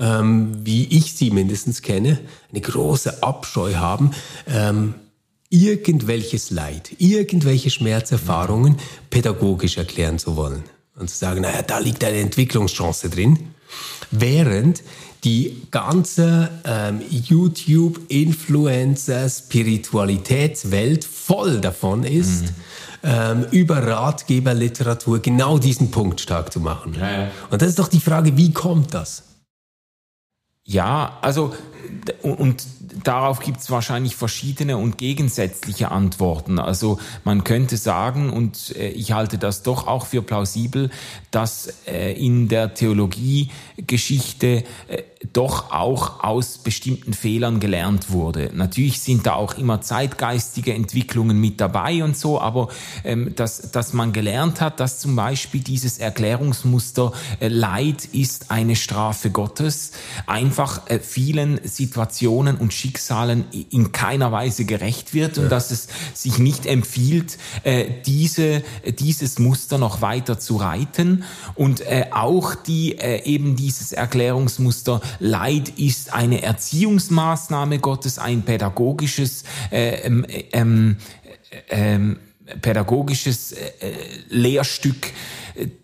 [0.00, 2.18] ähm, wie ich sie mindestens kenne,
[2.50, 4.12] eine große Abscheu haben,
[4.46, 4.94] ähm,
[5.50, 8.78] irgendwelches Leid, irgendwelche Schmerzerfahrungen
[9.10, 10.62] pädagogisch erklären zu wollen.
[10.98, 13.38] Und zu sagen, naja, da liegt eine Entwicklungschance drin.
[14.10, 14.82] Während
[15.22, 22.54] die ganze ähm, YouTube-Influencer, Spiritualitätswelt voll davon ist, mhm
[23.02, 26.94] ähm, über Ratgeberliteratur genau diesen Punkt stark zu machen.
[26.98, 27.30] Ja, ja.
[27.50, 29.24] Und das ist doch die Frage, wie kommt das?
[30.64, 31.54] Ja, also
[32.22, 32.66] und
[33.04, 36.58] darauf gibt es wahrscheinlich verschiedene und gegensätzliche Antworten.
[36.58, 40.90] Also man könnte sagen, und äh, ich halte das doch auch für plausibel,
[41.30, 45.02] dass äh, in der Theologiegeschichte äh,
[45.32, 48.50] doch auch aus bestimmten Fehlern gelernt wurde.
[48.54, 52.68] Natürlich sind da auch immer zeitgeistige Entwicklungen mit dabei und so, aber
[53.04, 58.76] ähm, dass, dass man gelernt hat, dass zum Beispiel dieses Erklärungsmuster äh, Leid ist eine
[58.76, 59.92] Strafe Gottes,
[60.26, 65.42] einfach äh, vielen Situationen und Schicksalen in keiner Weise gerecht wird ja.
[65.42, 68.62] und dass es sich nicht empfiehlt, äh, diese,
[68.98, 71.24] dieses Muster noch weiter zu reiten
[71.56, 79.44] und äh, auch die äh, eben dieses Erklärungsmuster Leid ist eine Erziehungsmaßnahme Gottes, ein pädagogisches
[79.70, 80.96] äh, ähm, ähm,
[81.70, 82.18] ähm,
[82.60, 83.66] pädagogisches äh,
[84.28, 85.12] Lehrstück,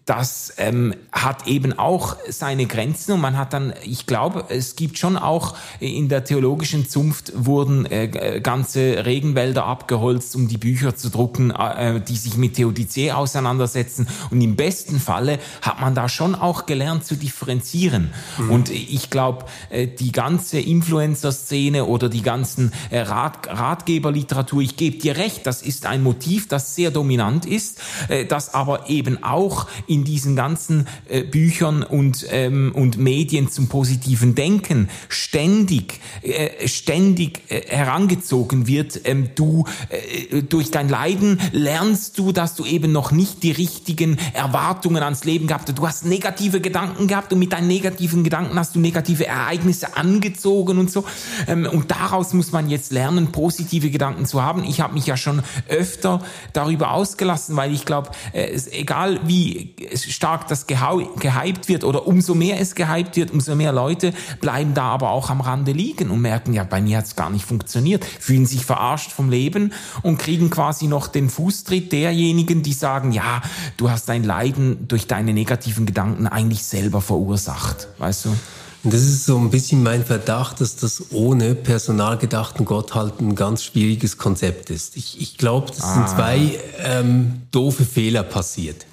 [0.05, 4.99] das ähm, hat eben auch seine Grenzen und man hat dann, ich glaube, es gibt
[4.99, 11.09] schon auch in der theologischen Zunft wurden äh, ganze Regenwälder abgeholzt, um die Bücher zu
[11.09, 16.35] drucken, äh, die sich mit Theodizee auseinandersetzen und im besten Falle hat man da schon
[16.35, 18.51] auch gelernt zu differenzieren mhm.
[18.51, 24.99] und ich glaube, äh, die ganze Influencer-Szene oder die ganzen äh, Rat Ratgeberliteratur, ich gebe
[24.99, 29.64] dir recht, das ist ein Motiv, das sehr dominant ist, äh, das aber eben auch
[29.87, 37.41] in diesen ganzen äh, Büchern und, ähm, und Medien zum positiven Denken ständig, äh, ständig
[37.49, 39.01] äh, herangezogen wird.
[39.05, 44.19] Ähm, du, äh, durch dein Leiden lernst du, dass du eben noch nicht die richtigen
[44.33, 45.79] Erwartungen ans Leben gehabt hast.
[45.79, 50.79] Du hast negative Gedanken gehabt und mit deinen negativen Gedanken hast du negative Ereignisse angezogen
[50.79, 51.05] und so.
[51.47, 54.65] Ähm, und daraus muss man jetzt lernen, positive Gedanken zu haben.
[54.65, 56.23] Ich habe mich ja schon öfter
[56.53, 59.44] darüber ausgelassen, weil ich glaube, äh, egal wie
[59.95, 64.85] stark das gehypt wird oder umso mehr es gehypt wird, umso mehr Leute bleiben da
[64.85, 68.05] aber auch am Rande liegen und merken, ja, bei mir hat es gar nicht funktioniert,
[68.05, 73.43] fühlen sich verarscht vom Leben und kriegen quasi noch den Fußtritt derjenigen, die sagen, ja,
[73.77, 78.37] du hast dein Leiden durch deine negativen Gedanken eigentlich selber verursacht, weißt du?
[78.87, 83.65] Das ist so ein bisschen mein Verdacht, dass das ohne personalgedachten Gott halt ein ganz
[83.65, 84.99] schwieriges Konzept ist.
[84.99, 85.95] Ich, ich glaube, es ah.
[85.95, 88.85] sind zwei ähm, doofe Fehler passiert.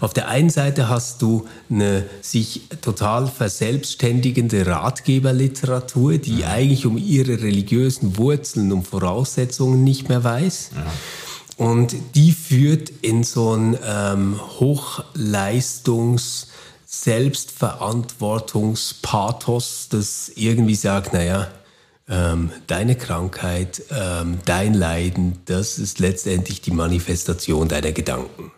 [0.00, 6.48] Auf der einen Seite hast du eine sich total verselbstständigende Ratgeberliteratur, die ja.
[6.48, 10.70] eigentlich um ihre religiösen Wurzeln und Voraussetzungen nicht mehr weiß.
[10.74, 11.64] Ja.
[11.64, 16.46] Und die führt in so ein ähm, Hochleistungs-
[16.94, 21.48] Selbstverantwortungspathos, das irgendwie sagt, naja,
[22.06, 28.52] ähm, deine Krankheit, ähm, dein Leiden, das ist letztendlich die Manifestation deiner Gedanken.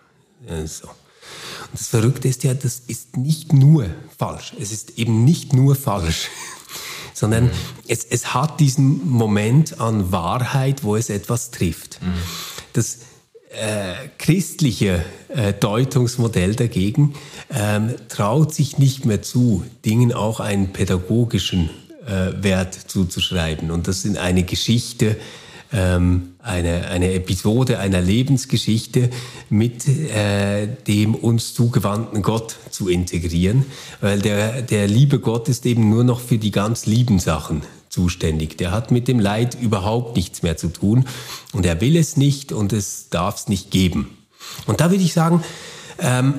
[0.67, 0.89] So.
[1.75, 4.55] Das Verrückte ist ja, das ist nicht nur falsch.
[4.61, 6.29] Es ist eben nicht nur falsch,
[7.15, 7.51] sondern mhm.
[7.89, 12.01] es, es hat diesen Moment an Wahrheit, wo es etwas trifft.
[12.01, 12.13] Mhm.
[12.75, 12.99] Das
[13.51, 17.15] äh, christliche äh, Deutungsmodell dagegen
[17.51, 21.71] ähm, traut sich nicht mehr zu, Dingen auch einen pädagogischen
[22.07, 23.73] äh, Wert zuzuschreiben.
[23.73, 25.17] Und das in eine Geschichte
[25.75, 29.11] ähm, eine, eine Episode einer Lebensgeschichte
[29.51, 33.67] mit äh, dem uns zugewandten Gott zu integrieren,
[34.01, 38.57] weil der, der liebe Gott ist eben nur noch für die ganz lieben Sachen zuständig.
[38.57, 41.07] Der hat mit dem Leid überhaupt nichts mehr zu tun
[41.53, 44.17] und er will es nicht und es darf es nicht geben.
[44.67, 45.43] Und da würde ich sagen,
[45.99, 46.35] ähm,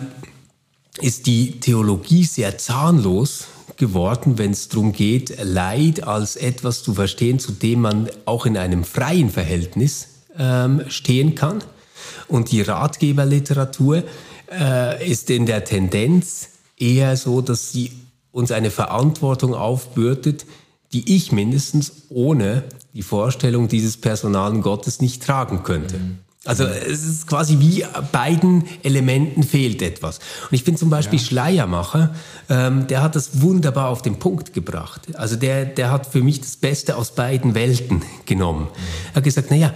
[1.01, 7.39] ist die Theologie sehr zahnlos geworden, wenn es darum geht, Leid als etwas zu verstehen,
[7.39, 10.07] zu dem man auch in einem freien Verhältnis
[10.37, 11.63] ähm, stehen kann.
[12.27, 14.03] Und die Ratgeberliteratur
[14.51, 17.91] äh, ist in der Tendenz eher so, dass sie
[18.31, 20.45] uns eine Verantwortung aufbürdet,
[20.93, 25.97] die ich mindestens ohne die Vorstellung dieses personalen Gottes nicht tragen könnte.
[25.97, 26.19] Mhm.
[26.45, 30.19] Also es ist quasi wie beiden Elementen fehlt etwas.
[30.43, 31.25] Und ich finde zum Beispiel ja.
[31.25, 32.15] Schleiermacher,
[32.49, 35.15] ähm, der hat das wunderbar auf den Punkt gebracht.
[35.15, 38.67] Also der, der hat für mich das Beste aus beiden Welten genommen.
[39.11, 39.73] Er hat gesagt, naja,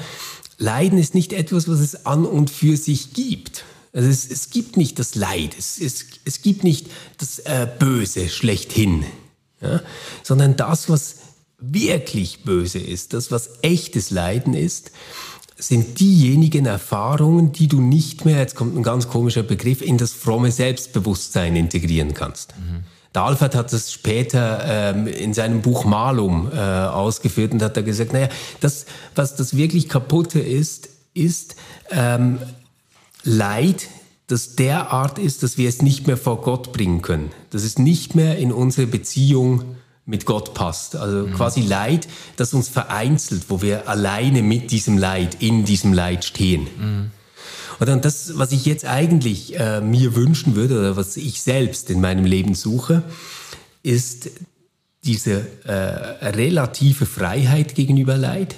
[0.60, 3.64] Leiden ist nicht etwas, was es an und für sich gibt.
[3.92, 8.30] Also es, es gibt nicht das Leid, es, es, es gibt nicht das äh, Böse
[8.30, 9.04] schlechthin,
[9.62, 9.82] ja?
[10.22, 11.16] sondern das, was
[11.58, 14.92] wirklich böse ist, das, was echtes Leiden ist,
[15.60, 20.14] sind diejenigen Erfahrungen, die du nicht mehr, jetzt kommt ein ganz komischer Begriff, in das
[20.14, 22.56] fromme Selbstbewusstsein integrieren kannst.
[22.58, 22.86] Mhm.
[23.14, 27.82] Der Alfred hat das später ähm, in seinem Buch Malum äh, ausgeführt und hat da
[27.82, 28.30] gesagt, naja,
[28.62, 31.56] das, was das wirklich kaputte ist, ist
[31.90, 32.40] ähm,
[33.24, 33.88] Leid,
[34.28, 37.32] das derart ist, dass wir es nicht mehr vor Gott bringen können.
[37.50, 39.76] Dass es nicht mehr in unsere Beziehung
[40.10, 40.96] mit Gott passt.
[40.96, 41.34] Also mhm.
[41.34, 46.64] quasi Leid, das uns vereinzelt, wo wir alleine mit diesem Leid, in diesem Leid stehen.
[46.64, 47.12] Mhm.
[47.80, 51.90] Und dann das, was ich jetzt eigentlich äh, mir wünschen würde oder was ich selbst
[51.90, 53.04] in meinem Leben suche,
[53.84, 54.32] ist
[55.06, 58.56] diese äh, relative Freiheit gegenüber Leid.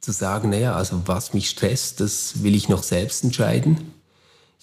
[0.00, 3.93] Zu sagen, naja, also was mich stresst, das will ich noch selbst entscheiden.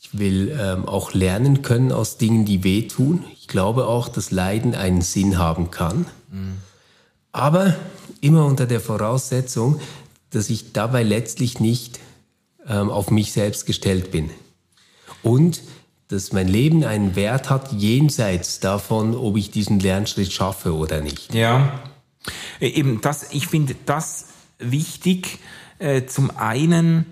[0.03, 3.23] Ich will ähm, auch lernen können aus Dingen, die wehtun.
[3.33, 6.07] Ich glaube auch, dass Leiden einen Sinn haben kann.
[6.31, 6.57] Mhm.
[7.31, 7.75] Aber
[8.19, 9.79] immer unter der Voraussetzung,
[10.31, 11.99] dass ich dabei letztlich nicht
[12.67, 14.31] ähm, auf mich selbst gestellt bin.
[15.21, 15.61] Und
[16.07, 21.33] dass mein Leben einen Wert hat, jenseits davon, ob ich diesen Lernschritt schaffe oder nicht.
[21.33, 21.79] Ja,
[22.59, 24.25] äh, eben das, ich finde das
[24.57, 25.37] wichtig.
[25.77, 27.05] Äh, zum einen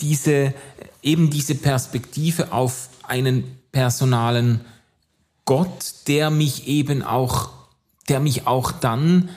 [0.00, 0.54] diese,
[1.02, 4.60] eben diese Perspektive auf einen personalen
[5.44, 7.50] Gott, der mich eben auch,
[8.08, 9.28] der mich auch dann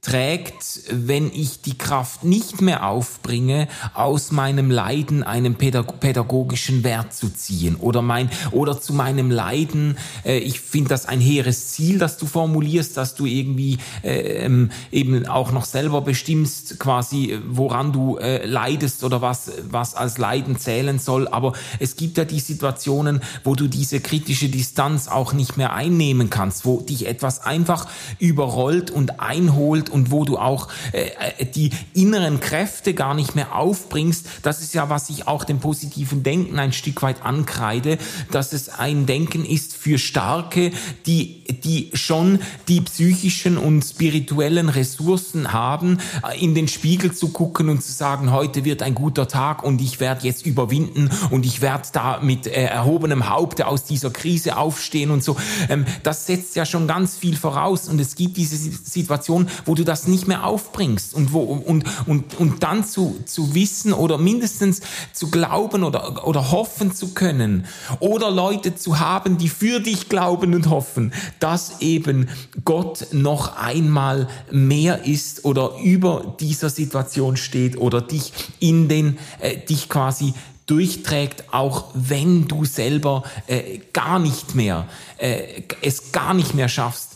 [0.00, 7.30] trägt, wenn ich die Kraft nicht mehr aufbringe, aus meinem Leiden einen pädagogischen Wert zu
[7.30, 9.98] ziehen oder mein oder zu meinem Leiden.
[10.24, 14.70] Äh, ich finde das ein hehres Ziel, das du formulierst, dass du irgendwie äh, ähm,
[14.92, 20.58] eben auch noch selber bestimmst, quasi woran du äh, leidest oder was was als Leiden
[20.58, 21.26] zählen soll.
[21.26, 26.30] Aber es gibt ja die Situationen, wo du diese kritische Distanz auch nicht mehr einnehmen
[26.30, 27.88] kannst, wo dich etwas einfach
[28.20, 33.54] überrollt und einholt und wo du auch äh, äh, die inneren Kräfte gar nicht mehr
[33.54, 34.26] aufbringst.
[34.42, 37.98] Das ist ja, was ich auch dem positiven Denken ein Stück weit ankreide,
[38.30, 40.70] dass es ein Denken ist für Starke,
[41.06, 47.68] die, die schon die psychischen und spirituellen Ressourcen haben, äh, in den Spiegel zu gucken
[47.68, 51.60] und zu sagen, heute wird ein guter Tag und ich werde jetzt überwinden und ich
[51.60, 55.36] werde da mit äh, erhobenem Haupte aus dieser Krise aufstehen und so.
[55.68, 59.84] Ähm, das setzt ja schon ganz viel voraus und es gibt diese Situation, wo du
[59.84, 61.14] das nicht mehr aufbringst.
[61.14, 64.80] Und wo und und und dann zu zu wissen oder mindestens
[65.12, 67.66] zu glauben oder oder hoffen zu können.
[68.00, 72.28] Oder Leute zu haben, die für dich glauben und hoffen, dass eben
[72.64, 79.56] Gott noch einmal mehr ist oder über dieser Situation steht oder dich in den äh,
[79.56, 80.34] dich quasi
[80.68, 84.86] durchträgt, auch wenn du selber äh, gar nicht mehr
[85.16, 87.07] äh, es gar nicht mehr schaffst,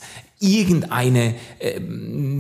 [0.43, 1.81] irgendeine äh,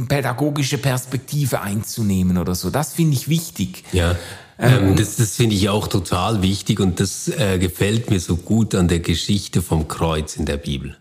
[0.08, 2.70] pädagogische Perspektive einzunehmen oder so.
[2.70, 3.84] Das finde ich wichtig.
[3.92, 4.16] Ja.
[4.58, 8.36] Ähm, ähm, das das finde ich auch total wichtig und das äh, gefällt mir so
[8.36, 10.96] gut an der Geschichte vom Kreuz in der Bibel.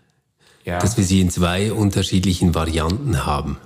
[0.64, 0.78] Ja.
[0.78, 3.58] Dass wir sie in zwei unterschiedlichen Varianten haben.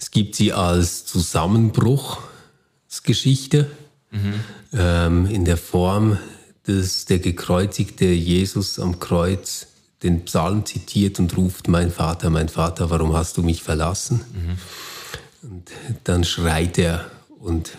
[0.00, 3.70] Es gibt sie als Zusammenbruchsgeschichte
[4.10, 4.34] mhm.
[4.72, 6.18] ähm, in der Form,
[6.64, 9.68] dass der gekreuzigte Jesus am Kreuz
[10.02, 14.20] den Psalm zitiert und ruft, mein Vater, mein Vater, warum hast du mich verlassen?
[14.32, 15.50] Mhm.
[15.50, 15.70] Und
[16.04, 17.70] dann schreit er und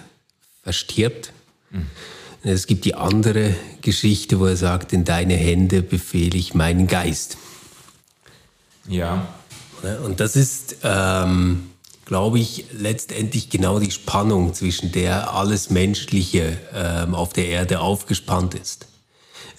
[0.64, 1.34] verstirbt.
[1.70, 1.88] Mhm.
[2.44, 7.38] Es gibt die andere Geschichte, wo er sagt, in deine Hände befehle ich meinen Geist.
[8.88, 9.28] Ja.
[10.04, 11.70] Und das ist, ähm,
[12.06, 18.56] glaube ich, letztendlich genau die Spannung, zwischen der alles Menschliche ähm, auf der Erde aufgespannt
[18.56, 18.88] ist.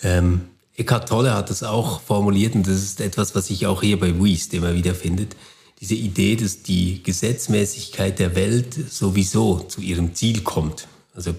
[0.02, 3.98] Ähm, Eckhart Tolle hat das auch formuliert und das ist etwas, was sich auch hier
[3.98, 5.34] bei Wiest immer wieder findet.
[5.80, 10.86] Diese Idee, dass die Gesetzmäßigkeit der Welt sowieso zu ihrem Ziel kommt.
[11.14, 11.34] Also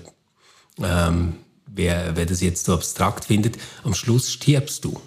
[0.83, 4.99] ähm, wer, wer das jetzt so abstrakt findet, am Schluss stirbst du.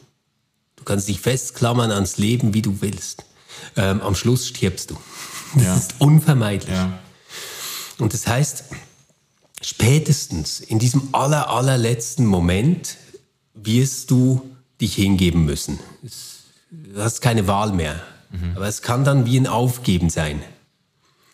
[0.77, 3.27] Du kannst dich festklammern ans Leben, wie du willst.
[3.77, 4.97] Ähm, am Schluss stirbst du.
[5.55, 5.77] Das ja.
[5.77, 6.75] ist unvermeidlich.
[6.75, 6.99] Ja.
[7.99, 8.65] Und das heißt,
[9.61, 12.97] spätestens in diesem aller, allerletzten Moment
[13.55, 15.79] wirst du dich hingeben müssen.
[16.71, 18.01] Du hast keine Wahl mehr.
[18.31, 18.57] Mhm.
[18.57, 20.41] Aber es kann dann wie ein Aufgeben sein.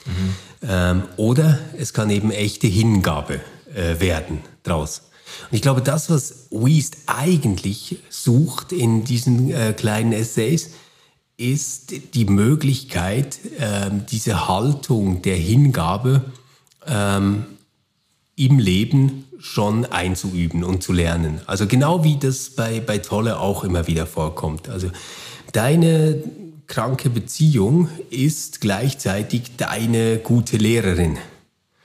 [0.05, 0.35] Mhm.
[0.63, 3.41] Ähm, oder es kann eben echte Hingabe
[3.75, 5.03] äh, werden draus.
[5.51, 10.71] Und ich glaube, das, was Wiest eigentlich sucht in diesen äh, kleinen Essays,
[11.37, 16.25] ist die Möglichkeit, äh, diese Haltung der Hingabe
[16.87, 17.47] ähm,
[18.35, 21.41] im Leben schon einzuüben und zu lernen.
[21.47, 24.69] Also genau wie das bei, bei Tolle auch immer wieder vorkommt.
[24.69, 24.91] Also
[25.53, 26.23] deine
[26.67, 31.13] kranke Beziehung ist gleichzeitig deine gute Lehrerin.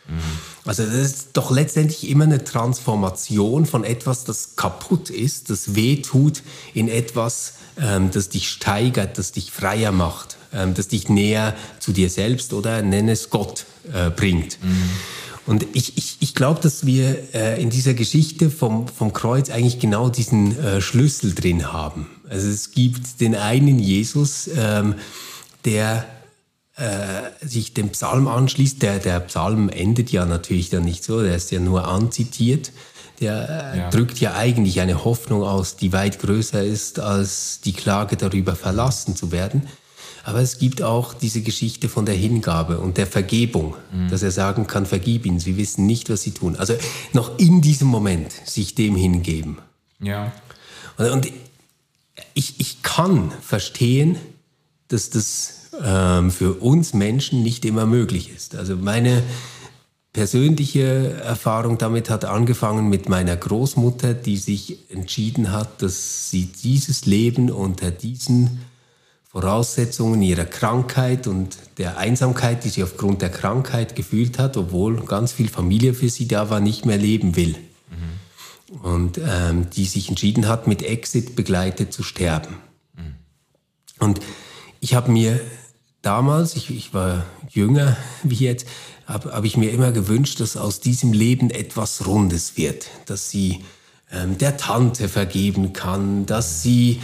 [0.07, 0.19] Mhm.
[0.65, 6.01] Also das ist doch letztendlich immer eine Transformation von etwas, das kaputt ist, das weh
[6.01, 11.55] tut, in etwas, ähm, das dich steigert, das dich freier macht, ähm, das dich näher
[11.79, 14.61] zu dir selbst oder nenn es Gott äh, bringt.
[14.61, 14.89] Mhm.
[15.45, 19.79] Und ich, ich, ich glaube, dass wir äh, in dieser Geschichte vom, vom Kreuz eigentlich
[19.79, 22.07] genau diesen äh, Schlüssel drin haben.
[22.29, 24.95] Also es gibt den einen Jesus, ähm,
[25.65, 26.05] der
[26.75, 28.81] äh, sich dem Psalm anschließt.
[28.81, 32.71] Der, der Psalm endet ja natürlich dann nicht so, der ist ja nur anzitiert.
[33.19, 33.89] Der äh, ja.
[33.89, 39.15] drückt ja eigentlich eine Hoffnung aus, die weit größer ist als die Klage darüber, verlassen
[39.15, 39.67] zu werden.
[40.23, 44.09] Aber es gibt auch diese Geschichte von der Hingabe und der Vergebung, mhm.
[44.09, 46.55] dass er sagen kann, vergib ihnen, sie wissen nicht, was sie tun.
[46.55, 46.75] Also
[47.11, 49.57] noch in diesem Moment sich dem hingeben.
[49.99, 50.31] Ja.
[50.97, 51.27] Und, und
[52.33, 54.17] ich, ich kann verstehen,
[54.87, 58.55] dass das ähm, für uns Menschen nicht immer möglich ist.
[58.55, 59.23] Also meine
[60.13, 67.05] persönliche Erfahrung damit hat angefangen mit meiner Großmutter, die sich entschieden hat, dass sie dieses
[67.05, 68.61] Leben unter diesen
[69.33, 75.31] Voraussetzungen ihrer Krankheit und der Einsamkeit, die sie aufgrund der Krankheit gefühlt hat, obwohl ganz
[75.31, 77.55] viel Familie für sie da war, nicht mehr leben will.
[77.89, 78.79] Mhm.
[78.83, 82.57] Und ähm, die sich entschieden hat, mit Exit begleitet zu sterben.
[82.95, 83.15] Mhm.
[83.97, 84.19] Und
[84.81, 85.41] ich habe mir
[86.03, 88.67] damals, ich, ich war jünger wie jetzt,
[89.07, 93.63] habe hab ich mir immer gewünscht, dass aus diesem Leben etwas Rundes wird, dass sie
[94.11, 97.01] ähm, der Tante vergeben kann, dass sie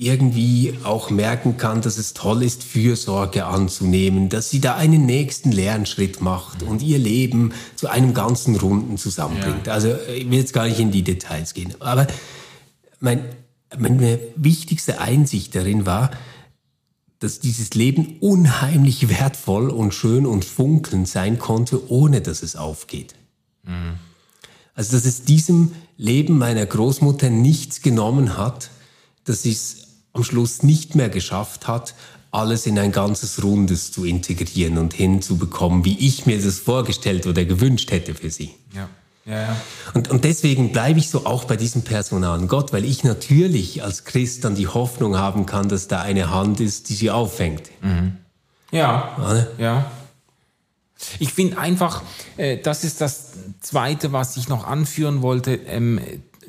[0.00, 5.50] irgendwie auch merken kann, dass es toll ist, Fürsorge anzunehmen, dass sie da einen nächsten
[5.50, 9.66] Lernschritt macht und ihr Leben zu einem ganzen Runden zusammenbringt.
[9.66, 9.72] Ja.
[9.72, 12.06] Also ich will jetzt gar nicht in die Details gehen, aber
[13.00, 13.24] mein,
[13.76, 16.12] meine wichtigste Einsicht darin war,
[17.18, 23.16] dass dieses Leben unheimlich wertvoll und schön und funkelnd sein konnte, ohne dass es aufgeht.
[23.64, 23.94] Mhm.
[24.74, 28.70] Also dass es diesem Leben meiner Großmutter nichts genommen hat,
[29.24, 31.94] dass sie es am Schluss nicht mehr geschafft hat,
[32.30, 37.44] alles in ein ganzes Rundes zu integrieren und hinzubekommen, wie ich mir das vorgestellt oder
[37.44, 38.54] gewünscht hätte für sie.
[38.74, 38.88] Ja.
[39.24, 39.56] Ja, ja.
[39.92, 44.04] Und, und deswegen bleibe ich so auch bei diesem personalen Gott, weil ich natürlich als
[44.04, 47.64] Christ dann die Hoffnung haben kann, dass da eine Hand ist, die sie auffängt.
[47.82, 48.16] Mhm.
[48.70, 49.46] Ja, ja.
[49.58, 49.90] ja.
[51.18, 52.02] Ich finde einfach,
[52.38, 56.00] äh, das ist das Zweite, was ich noch anführen wollte, ähm,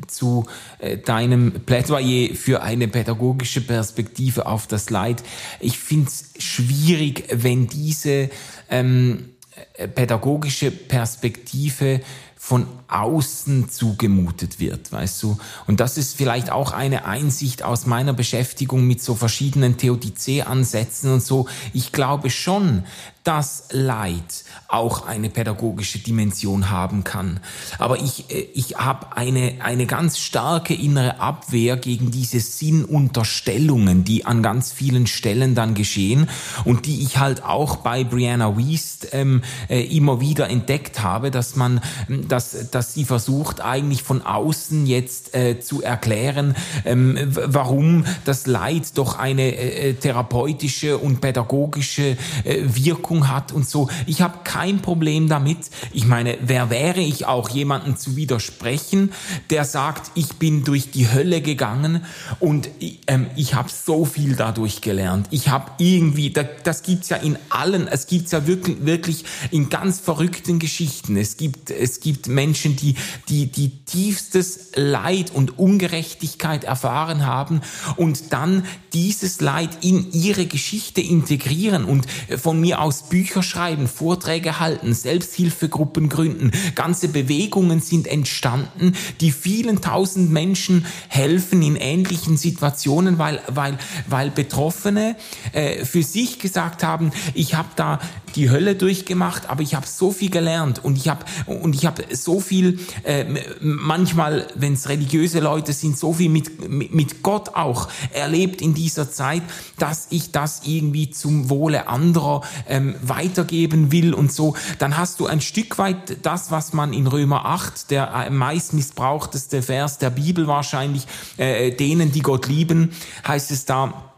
[0.07, 0.45] zu
[0.79, 5.23] äh, deinem Plädoyer für eine pädagogische Perspektive auf das Leid.
[5.59, 8.29] Ich finde es schwierig, wenn diese
[8.69, 9.29] ähm,
[9.73, 12.01] äh, pädagogische Perspektive
[12.35, 15.37] von außen zugemutet wird, weißt du?
[15.67, 21.23] Und das ist vielleicht auch eine Einsicht aus meiner Beschäftigung mit so verschiedenen Theodizee-Ansätzen und
[21.23, 21.47] so.
[21.73, 22.83] Ich glaube schon,
[23.23, 27.39] dass Leid auch eine pädagogische Dimension haben kann.
[27.77, 34.25] Aber ich, äh, ich habe eine, eine ganz starke innere Abwehr gegen diese Sinnunterstellungen, die
[34.25, 36.29] an ganz vielen Stellen dann geschehen
[36.65, 41.55] und die ich halt auch bei Brianna Wiest ähm, äh, immer wieder entdeckt habe, dass
[41.55, 46.55] man, dass, dass sie versucht eigentlich von außen jetzt äh, zu erklären,
[46.85, 53.89] ähm, warum das Leid doch eine äh, therapeutische und pädagogische äh, Wirkung hat und so.
[54.05, 55.69] Ich habe kein Problem damit.
[55.93, 59.11] Ich meine, wer wäre ich auch, jemanden zu widersprechen,
[59.49, 62.05] der sagt, ich bin durch die Hölle gegangen
[62.39, 62.69] und
[63.07, 65.27] ähm, ich habe so viel dadurch gelernt.
[65.31, 69.69] Ich habe irgendwie, das, das gibt's ja in allen, es gibt's ja wirklich, wirklich in
[69.69, 71.17] ganz verrückten Geschichten.
[71.17, 72.95] Es gibt, es gibt Menschen, die,
[73.29, 77.61] die, die tiefstes Leid und Ungerechtigkeit erfahren haben
[77.95, 82.05] und dann dieses Leid in ihre Geschichte integrieren und
[82.37, 86.51] von mir aus Bücher schreiben, Vorträge halten, Selbsthilfegruppen gründen.
[86.75, 94.31] Ganze Bewegungen sind entstanden, die vielen tausend Menschen helfen in ähnlichen Situationen, weil, weil, weil
[94.31, 95.15] Betroffene
[95.53, 97.99] äh, für sich gesagt haben, ich habe da
[98.35, 102.03] die Hölle durchgemacht, aber ich habe so viel gelernt und ich habe und ich habe
[102.11, 102.58] so viel
[103.03, 103.25] äh,
[103.61, 109.11] manchmal, wenn es religiöse Leute sind, so viel mit, mit Gott auch erlebt in dieser
[109.11, 109.43] Zeit,
[109.77, 115.27] dass ich das irgendwie zum Wohle anderer ähm, weitergeben will und so, dann hast du
[115.27, 120.47] ein Stück weit das, was man in Römer 8, der meist missbrauchteste Vers der Bibel
[120.47, 121.05] wahrscheinlich,
[121.37, 122.91] äh, denen, die Gott lieben,
[123.27, 124.08] heißt es da,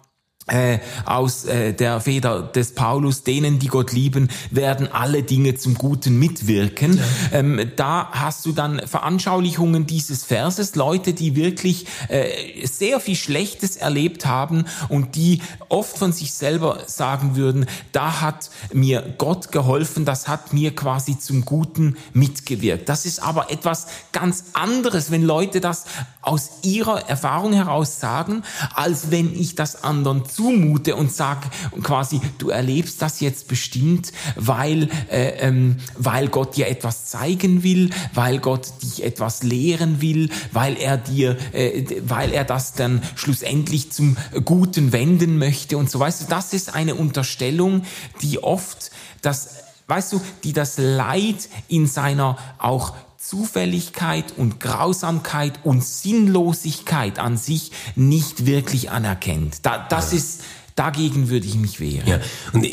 [0.52, 5.76] äh, aus äh, der Feder des Paulus, denen, die Gott lieben, werden alle Dinge zum
[5.76, 6.98] Guten mitwirken.
[6.98, 7.40] Ja.
[7.40, 13.78] Ähm, da hast du dann Veranschaulichungen dieses Verses, Leute, die wirklich äh, sehr viel Schlechtes
[13.78, 20.04] erlebt haben und die oft von sich selber sagen würden, da hat mir Gott geholfen,
[20.04, 22.90] das hat mir quasi zum Guten mitgewirkt.
[22.90, 25.86] Das ist aber etwas ganz anderes, wenn Leute das
[26.22, 28.44] aus ihrer Erfahrung heraus sagen,
[28.76, 31.50] als wenn ich das anderen zu zumute und sage
[31.84, 37.92] quasi, du erlebst das jetzt bestimmt, weil, äh, ähm, weil Gott dir etwas zeigen will,
[38.14, 43.92] weil Gott dich etwas lehren will, weil er dir, äh, weil er das dann schlussendlich
[43.92, 46.00] zum Guten wenden möchte und so.
[46.00, 47.84] Weißt du, das ist eine Unterstellung,
[48.22, 49.50] die oft das,
[49.88, 57.72] weißt du, die das Leid in seiner auch Zufälligkeit und Grausamkeit und Sinnlosigkeit an sich
[57.96, 59.66] nicht wirklich anerkennt.
[59.66, 60.18] Da, das ja.
[60.18, 60.42] ist,
[60.76, 62.08] dagegen würde ich mich wehren.
[62.08, 62.20] Ja,
[62.52, 62.66] und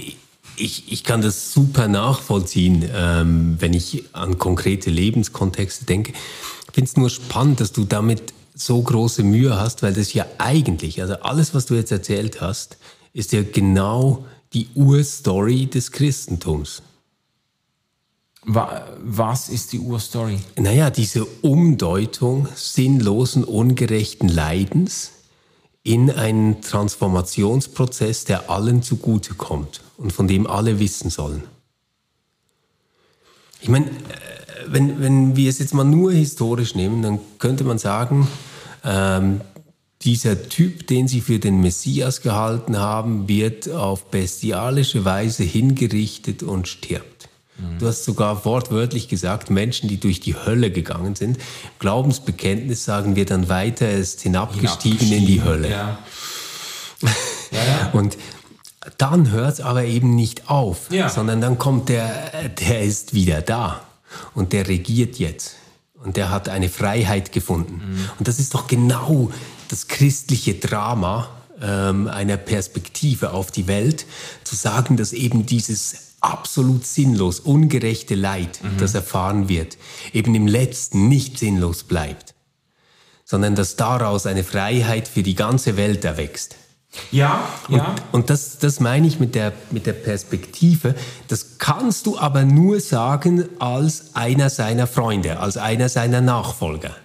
[0.57, 6.13] ich, ich kann das super nachvollziehen, ähm, wenn ich an konkrete Lebenskontexte denke.
[6.67, 10.27] Ich finde es nur spannend, dass du damit so große Mühe hast, weil das ja
[10.39, 12.79] eigentlich, also alles, was du jetzt erzählt hast,
[13.13, 16.83] ist ja genau die Urstory des Christentums.
[18.51, 20.39] Was ist die Urstory?
[20.57, 25.11] Naja, diese Umdeutung sinnlosen, ungerechten Leidens
[25.83, 31.43] in einen Transformationsprozess, der allen zugutekommt und von dem alle wissen sollen.
[33.61, 33.91] Ich meine, äh,
[34.67, 38.29] wenn, wenn wir es jetzt mal nur historisch nehmen, dann könnte man sagen,
[38.83, 39.43] ähm,
[40.03, 46.67] dieser Typ, den sie für den Messias gehalten haben, wird auf bestialische Weise hingerichtet und
[46.67, 47.28] stirbt.
[47.79, 51.39] Du hast sogar wortwörtlich gesagt, Menschen, die durch die Hölle gegangen sind.
[51.81, 55.71] Glaubensbekenntnis sagen wir dann weiter, er ist hinabgestiegen, hinabgestiegen in die Hölle.
[55.71, 55.99] Ja.
[57.51, 57.91] Ja, ja.
[57.93, 58.19] Und
[58.99, 62.31] dann hört es aber eben nicht auf, sondern dann kommt der,
[62.61, 63.81] der ist wieder da
[64.35, 65.55] und der regiert jetzt.
[66.05, 67.77] Und der hat eine Freiheit gefunden.
[67.77, 68.11] Mhm.
[68.19, 69.31] Und das ist doch genau
[69.69, 71.31] das christliche Drama
[71.61, 74.07] ähm, einer Perspektive auf die Welt,
[74.45, 78.79] zu sagen, dass eben dieses absolut sinnlos, ungerechte Leid, mhm.
[78.79, 79.79] das erfahren wird,
[80.13, 82.35] eben im letzten nicht sinnlos bleibt,
[83.25, 86.57] sondern dass daraus eine Freiheit für die ganze Welt erwächst.
[87.11, 87.95] Ja, und, ja.
[88.13, 90.95] Und das, das meine ich mit der, mit der Perspektive.
[91.29, 96.97] Das kannst du aber nur sagen als einer seiner Freunde, als einer seiner Nachfolger.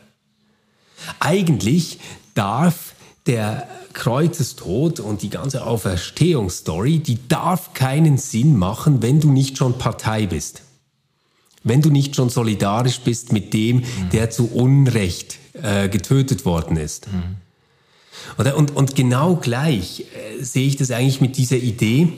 [1.19, 1.99] Eigentlich
[2.33, 2.93] darf
[3.25, 9.77] der Kreuzestod und die ganze Auferstehungsstory, die darf keinen Sinn machen, wenn du nicht schon
[9.77, 10.63] Partei bist.
[11.63, 14.09] Wenn du nicht schon solidarisch bist mit dem, mhm.
[14.11, 17.07] der zu Unrecht äh, getötet worden ist.
[17.07, 17.37] Mhm.
[18.37, 18.57] Oder?
[18.57, 22.11] Und, und genau gleich äh, sehe ich das eigentlich mit dieser Idee,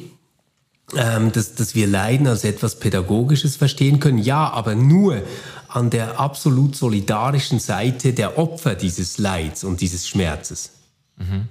[0.96, 4.18] ähm, dass, dass wir Leiden als etwas Pädagogisches verstehen können.
[4.18, 5.22] Ja, aber nur
[5.68, 10.72] an der absolut solidarischen Seite der Opfer dieses Leids und dieses Schmerzes.
[11.18, 11.50] Mhm.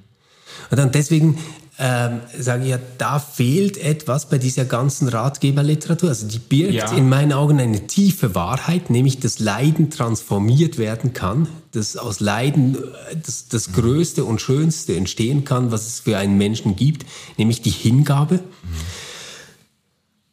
[0.70, 1.38] Und dann deswegen
[1.76, 6.08] ähm, sage ich ja, da fehlt etwas bei dieser ganzen Ratgeberliteratur.
[6.08, 6.92] Also die birgt ja.
[6.92, 12.76] in meinen Augen eine tiefe Wahrheit, nämlich dass Leiden transformiert werden kann, dass aus Leiden
[12.76, 13.72] äh, das, das mhm.
[13.74, 17.06] Größte und Schönste entstehen kann, was es für einen Menschen gibt,
[17.38, 18.36] nämlich die Hingabe.
[18.36, 18.40] Mhm.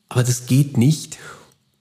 [0.09, 1.17] Aber das geht nicht,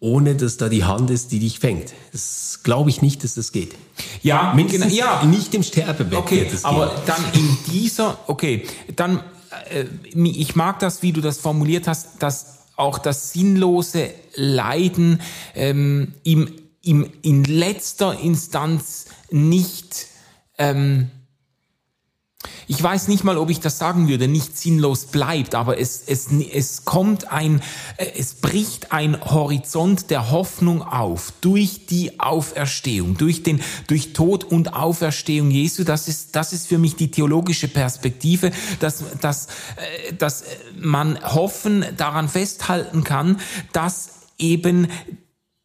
[0.00, 1.92] ohne dass da die Hand ist, die dich fängt.
[2.10, 3.74] Das glaube ich nicht, dass das geht.
[4.22, 5.22] Ja, Mindestens ja.
[5.24, 6.18] nicht im Sterbebett.
[6.18, 7.02] Okay, aber gehen.
[7.06, 9.22] dann in dieser, okay, dann
[9.70, 9.84] äh,
[10.14, 15.20] ich mag das, wie du das formuliert hast, dass auch das sinnlose Leiden
[15.54, 16.50] ähm, im,
[16.82, 20.06] im, in letzter Instanz nicht
[20.56, 21.10] ähm,
[22.70, 26.28] ich weiß nicht mal, ob ich das sagen würde, nicht sinnlos bleibt, aber es, es,
[26.30, 27.60] es kommt ein,
[27.96, 34.44] äh, es bricht ein Horizont der Hoffnung auf durch die Auferstehung, durch den, durch Tod
[34.44, 35.82] und Auferstehung Jesu.
[35.82, 40.44] Das ist, das ist für mich die theologische Perspektive, dass, dass, äh, dass
[40.78, 43.40] man hoffen, daran festhalten kann,
[43.72, 44.86] dass eben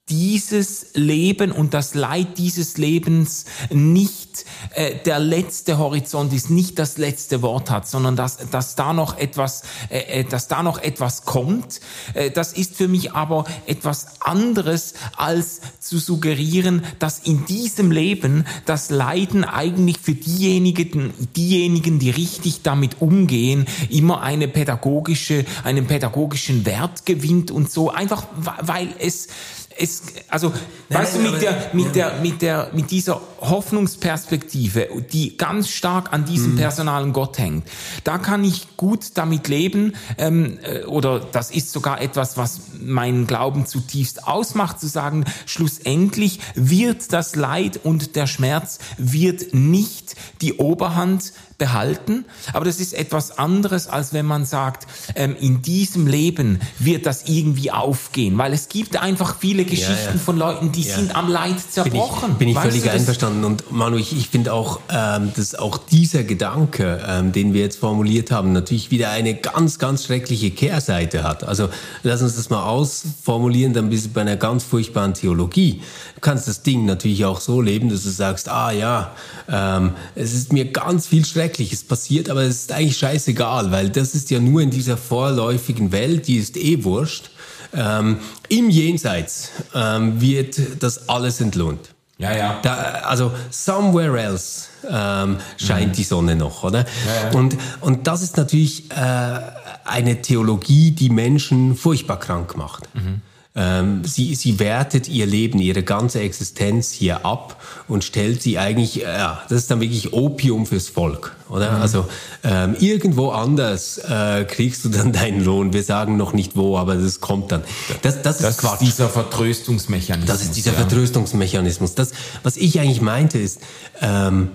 [0.10, 4.45] dieses Leben und das Leid dieses Lebens nicht
[4.76, 9.18] äh, der letzte Horizont ist, nicht das letzte Wort hat, sondern dass, dass da noch
[9.18, 11.82] etwas, äh, äh, dass da noch etwas kommt.
[12.14, 18.45] Äh, das ist für mich aber etwas anderes als zu suggerieren, dass in diesem Leben
[18.66, 26.68] das Leiden eigentlich für diejenigen, diejenigen, die richtig damit umgehen, immer eine pädagogische, einen pädagogischen
[26.68, 29.30] Wert gewinnt und so einfach, weil es
[29.78, 30.54] es, also,
[30.90, 36.14] nein, weißt du, mit der, mit der, mit der, mit dieser Hoffnungsperspektive, die ganz stark
[36.14, 36.58] an diesem mhm.
[36.58, 37.68] personalen Gott hängt,
[38.04, 43.28] da kann ich gut damit leben, ähm, äh, oder das ist sogar etwas, was meinen
[43.28, 50.54] Glauben zutiefst ausmacht, zu sagen, schlussendlich wird das Leid und der Schmerz wird nicht die
[50.54, 56.60] Oberhand behalten, aber das ist etwas anderes, als wenn man sagt, ähm, in diesem Leben
[56.80, 60.20] wird das irgendwie aufgehen, weil es gibt einfach viele Geschichten ja, ja.
[60.20, 60.95] von Leuten, die ja.
[60.95, 62.36] sind am Leid zerbrochen.
[62.36, 65.78] Bin ich, bin ich völlig einverstanden und Manu, ich, ich finde auch, ähm, dass auch
[65.78, 71.24] dieser Gedanke, ähm, den wir jetzt formuliert haben, natürlich wieder eine ganz, ganz schreckliche Kehrseite
[71.24, 71.45] hat.
[71.45, 71.70] Also
[72.03, 75.82] lass uns das mal ausformulieren, dann bist du bei einer ganz furchtbaren Theologie.
[76.16, 79.16] Du kannst das Ding natürlich auch so leben, dass du sagst, ah ja,
[79.49, 83.89] ähm, es ist mir ganz viel schrecklicher Schreckliches passiert, aber es ist eigentlich scheißegal, weil
[83.89, 87.30] das ist ja nur in dieser vorläufigen Welt, die ist eh wurscht.
[87.74, 88.18] Ähm,
[88.50, 91.93] Im Jenseits ähm, wird das alles entlohnt.
[92.18, 92.60] Ja, ja.
[92.64, 92.74] Da,
[93.04, 95.93] also somewhere else ähm, scheint mhm.
[95.93, 96.80] die Sonne noch, oder?
[96.80, 97.38] Ja, ja.
[97.38, 99.39] Und, und das ist natürlich äh,
[99.84, 102.89] eine Theologie, die Menschen furchtbar krank macht.
[102.96, 103.22] Mhm.
[103.58, 109.01] Ähm, sie, sie wertet ihr Leben, ihre ganze Existenz hier ab und stellt sie eigentlich,
[109.01, 111.72] äh, ja, das ist dann wirklich Opium fürs Volk, oder?
[111.72, 111.82] Mhm.
[111.82, 112.06] Also
[112.43, 115.72] ähm, irgendwo anders äh, kriegst du dann deinen Lohn.
[115.72, 117.64] Wir sagen noch nicht wo, aber das kommt dann.
[118.01, 118.82] Das, das, das ist Quatsch.
[118.82, 120.28] dieser Vertröstungsmechanismus.
[120.28, 120.80] Das ist dieser ja.
[120.80, 121.95] Vertröstungsmechanismus.
[121.95, 122.12] Das,
[122.43, 123.62] was ich eigentlich meinte, ist,
[124.01, 124.49] ähm,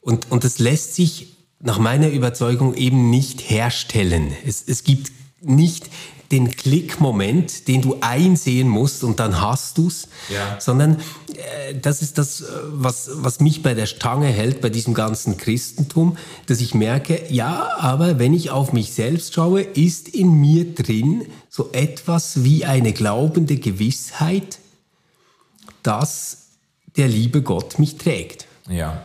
[0.00, 1.28] und, und das lässt sich
[1.60, 4.32] nach meiner Überzeugung eben nicht herstellen.
[4.44, 5.90] Es, es gibt nicht
[6.32, 10.60] den Klickmoment, den du einsehen musst und dann hast du's, ja.
[10.60, 11.00] sondern
[11.34, 15.36] äh, das ist das, äh, was, was mich bei der Stange hält, bei diesem ganzen
[15.36, 16.16] Christentum,
[16.46, 21.26] dass ich merke, ja, aber wenn ich auf mich selbst schaue, ist in mir drin
[21.48, 24.58] so etwas wie eine glaubende Gewissheit,
[25.82, 26.46] dass
[26.96, 28.46] der liebe Gott mich trägt.
[28.68, 29.02] Ja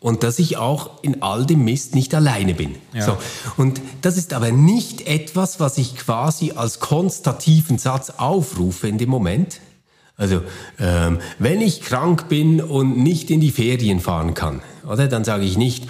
[0.00, 2.76] und dass ich auch in all dem Mist nicht alleine bin.
[2.94, 3.04] Ja.
[3.04, 3.16] So.
[3.58, 9.10] Und das ist aber nicht etwas, was ich quasi als konstativen Satz aufrufe in dem
[9.10, 9.60] Moment.
[10.16, 10.42] Also
[10.78, 15.44] ähm, wenn ich krank bin und nicht in die Ferien fahren kann, oder dann sage
[15.44, 15.86] ich nicht,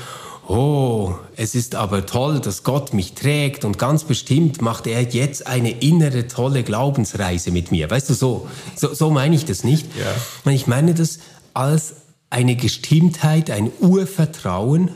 [0.49, 5.47] oh, es ist aber toll, dass Gott mich trägt und ganz bestimmt macht er jetzt
[5.47, 7.89] eine innere tolle Glaubensreise mit mir.
[7.89, 9.87] Weißt du, so, so, so meine ich das nicht.
[9.97, 10.51] Ja.
[10.53, 11.21] Ich meine das
[11.55, 11.95] als
[12.31, 14.91] eine Gestimmtheit, ein Urvertrauen,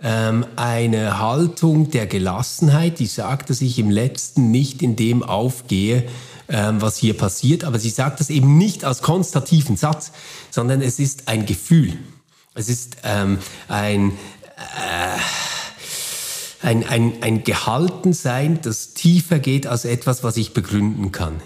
[0.00, 6.04] ähm, eine Haltung der Gelassenheit, die sagt, dass ich im Letzten nicht in dem aufgehe,
[6.48, 7.64] ähm, was hier passiert.
[7.64, 10.12] Aber sie sagt das eben nicht als konstativen Satz,
[10.50, 11.98] sondern es ist ein Gefühl.
[12.54, 14.12] Es ist ähm, ein,
[14.56, 15.18] äh,
[16.62, 21.40] ein, ein, ein Gehaltensein, das tiefer geht als etwas, was ich begründen kann.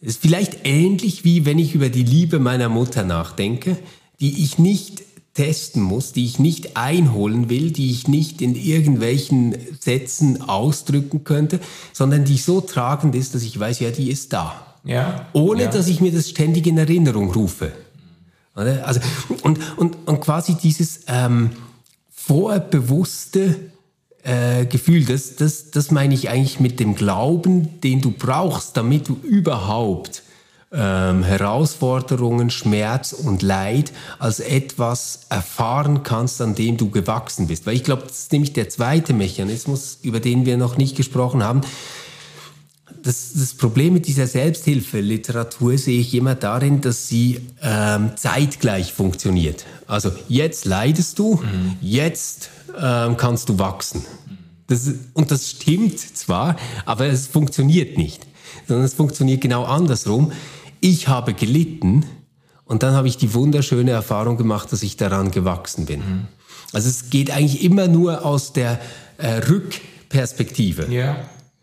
[0.00, 3.78] Ist vielleicht ähnlich wie wenn ich über die Liebe meiner Mutter nachdenke
[4.20, 5.02] die ich nicht
[5.34, 11.60] testen muss, die ich nicht einholen will, die ich nicht in irgendwelchen Sätzen ausdrücken könnte,
[11.92, 14.74] sondern die so tragend ist, dass ich weiß, ja, die ist da.
[14.82, 15.28] Ja.
[15.32, 15.70] Ohne ja.
[15.70, 17.72] dass ich mir das ständig in Erinnerung rufe.
[18.54, 19.00] Also,
[19.42, 21.50] und, und, und quasi dieses ähm,
[22.10, 23.54] vorbewusste
[24.24, 29.08] äh, Gefühl, das, das, das meine ich eigentlich mit dem Glauben, den du brauchst, damit
[29.08, 30.24] du überhaupt
[30.70, 37.66] ähm, Herausforderungen, Schmerz und Leid als etwas erfahren kannst, an dem du gewachsen bist.
[37.66, 41.42] Weil ich glaube, das ist nämlich der zweite Mechanismus, über den wir noch nicht gesprochen
[41.42, 41.62] haben.
[43.02, 49.64] Das, das Problem mit dieser Selbsthilfeliteratur sehe ich immer darin, dass sie ähm, zeitgleich funktioniert.
[49.86, 51.76] Also jetzt leidest du, mhm.
[51.80, 54.04] jetzt ähm, kannst du wachsen.
[54.66, 58.26] Das, und das stimmt zwar, aber es funktioniert nicht,
[58.66, 60.32] sondern es funktioniert genau andersrum
[60.80, 62.04] ich habe gelitten
[62.64, 66.00] und dann habe ich die wunderschöne Erfahrung gemacht, dass ich daran gewachsen bin.
[66.00, 66.28] Mhm.
[66.72, 68.78] Also es geht eigentlich immer nur aus der
[69.16, 70.86] äh, Rückperspektive.
[70.92, 71.16] Ja.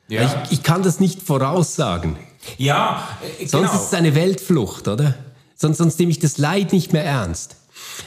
[0.07, 0.43] ja.
[0.45, 2.17] Ich, ich, kann das nicht voraussagen.
[2.57, 3.07] Ja,
[3.39, 3.81] äh, Sonst genau.
[3.81, 5.15] ist es eine Weltflucht, oder?
[5.55, 7.55] Sonst, sonst nehme ich das Leid nicht mehr ernst.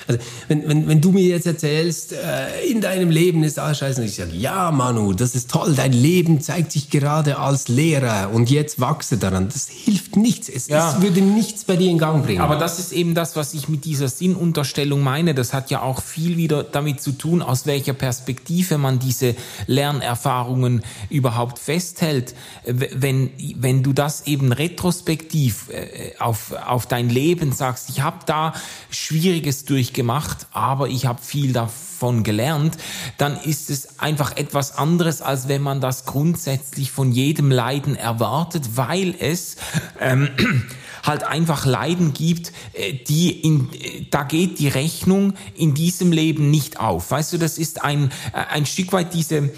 [0.07, 4.05] Also, wenn, wenn, wenn du mir jetzt erzählst, äh, in deinem Leben ist alles scheiße,
[4.05, 8.51] ich sage, ja, Manu, das ist toll, dein Leben zeigt sich gerade als Lehrer und
[8.51, 9.49] jetzt wachse daran.
[9.49, 10.49] Das hilft nichts.
[10.49, 10.91] Es, ja.
[10.91, 12.41] es würde nichts bei dir in Gang bringen.
[12.41, 15.35] Aber das ist eben das, was ich mit dieser Sinnunterstellung meine.
[15.35, 19.35] Das hat ja auch viel wieder damit zu tun, aus welcher Perspektive man diese
[19.67, 22.35] Lernerfahrungen überhaupt festhält.
[22.65, 28.53] Wenn, wenn du das eben retrospektiv äh, auf, auf dein Leben sagst, ich habe da
[28.91, 32.77] Schwieriges durch durchgemacht, aber ich habe viel davon gelernt,
[33.17, 38.71] dann ist es einfach etwas anderes, als wenn man das grundsätzlich von jedem Leiden erwartet,
[38.75, 39.55] weil es
[40.01, 40.31] ähm,
[41.05, 46.51] halt einfach Leiden gibt, äh, die in, äh, da geht die Rechnung in diesem Leben
[46.51, 47.13] nicht auf.
[47.13, 49.51] Weißt du, das ist ein, äh, ein Stück weit diese,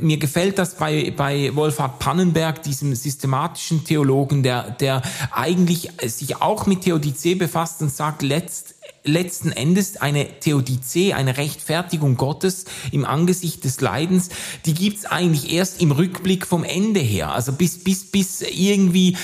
[0.00, 5.02] mir gefällt das bei, bei Wolfhard Pannenberg, diesem systematischen Theologen, der, der
[5.32, 8.71] eigentlich sich auch mit Theodizee befasst und sagt, letzt,
[9.04, 14.30] letzten Endes eine Theodizee, eine Rechtfertigung Gottes im Angesicht des Leidens,
[14.66, 17.32] die gibt's eigentlich erst im Rückblick vom Ende her.
[17.32, 19.16] Also bis, bis, bis irgendwie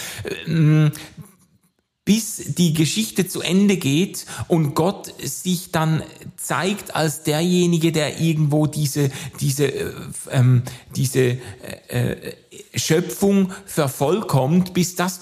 [0.46, 0.92] ähm,
[2.08, 6.02] bis die Geschichte zu Ende geht und Gott sich dann
[6.38, 9.10] zeigt als derjenige, der irgendwo diese,
[9.40, 9.92] diese, äh,
[10.30, 10.62] ähm,
[10.96, 11.38] diese äh,
[11.88, 12.34] äh,
[12.74, 15.20] Schöpfung vervollkommt, bis das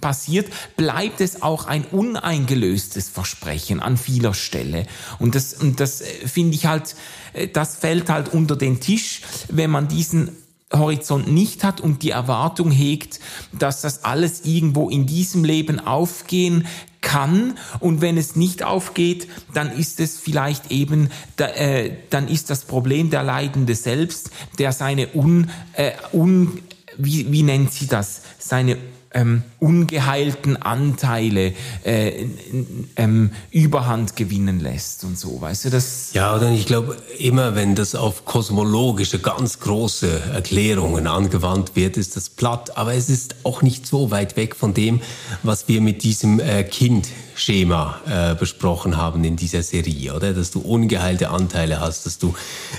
[0.00, 4.86] passiert, bleibt es auch ein uneingelöstes Versprechen an vieler Stelle.
[5.18, 6.94] Und das, und das äh, finde ich halt,
[7.32, 10.36] äh, das fällt halt unter den Tisch, wenn man diesen
[10.72, 13.20] Horizont nicht hat und die Erwartung hegt,
[13.58, 16.66] dass das alles irgendwo in diesem Leben aufgehen
[17.00, 22.64] kann und wenn es nicht aufgeht, dann ist es vielleicht eben, äh, dann ist das
[22.64, 26.60] Problem der Leidende selbst, der seine un, äh, un
[26.98, 28.76] wie, wie nennt sie das, seine
[29.12, 31.54] ähm, ungeheilten Anteile
[31.84, 32.26] äh,
[32.96, 36.10] ähm, Überhand gewinnen lässt und so, weißt du das?
[36.12, 42.16] Ja, und ich glaube, immer wenn das auf kosmologische, ganz große Erklärungen angewandt wird, ist
[42.16, 45.00] das platt, aber es ist auch nicht so weit weg von dem,
[45.42, 47.08] was wir mit diesem äh, Kind
[47.38, 50.32] Schema äh, besprochen haben in dieser Serie, oder?
[50.34, 52.34] Dass du ungeheilte Anteile hast, dass du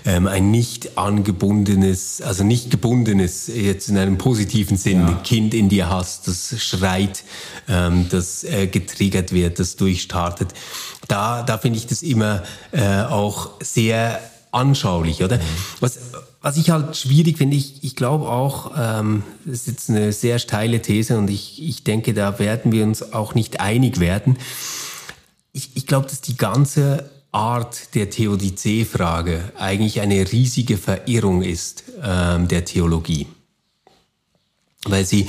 [0.06, 5.14] ähm, ein nicht angebundenes, also nicht gebundenes, jetzt in einem positiven Sinn, ja.
[5.24, 7.24] Kind in dir hast, das schreit,
[7.70, 10.50] ähm, das äh, getriggert wird, das durchstartet.
[11.08, 14.20] Da, da finde ich das immer äh, auch sehr
[14.52, 15.38] anschaulich, oder?
[15.38, 15.42] Mhm.
[15.80, 16.00] Was,
[16.42, 20.40] was ich halt schwierig finde, ich, ich glaube auch, ähm, das ist jetzt eine sehr
[20.40, 24.38] steile These und ich, ich denke, da werden wir uns auch nicht einig werden.
[25.52, 32.48] Ich, ich glaube, dass die ganze Art der Theodizee-Frage eigentlich eine riesige Verirrung ist ähm,
[32.48, 33.28] der Theologie,
[34.86, 35.28] weil sie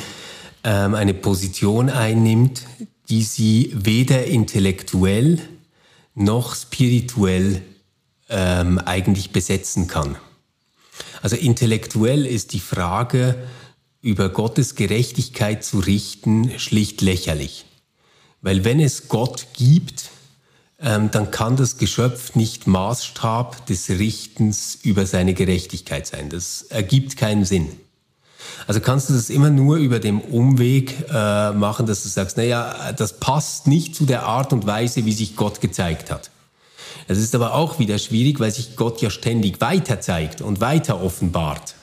[0.63, 2.63] ähm, eine Position einnimmt,
[3.09, 5.41] die sie weder intellektuell
[6.15, 7.63] noch spirituell
[8.29, 10.17] ähm, eigentlich besetzen kann.
[11.23, 13.37] Also intellektuell ist die Frage,
[14.03, 17.66] über Gottes Gerechtigkeit zu richten, schlicht lächerlich.
[18.41, 20.09] Weil wenn es Gott gibt,
[20.81, 26.31] ähm, dann kann das Geschöpf nicht Maßstab des Richtens über seine Gerechtigkeit sein.
[26.31, 27.68] Das ergibt keinen Sinn.
[28.66, 32.93] Also kannst du das immer nur über den Umweg äh, machen, dass du sagst, naja,
[32.93, 36.31] das passt nicht zu der Art und Weise, wie sich Gott gezeigt hat.
[37.11, 41.03] Es ist aber auch wieder schwierig, weil sich Gott ja ständig weiter zeigt und weiter
[41.03, 41.75] offenbart.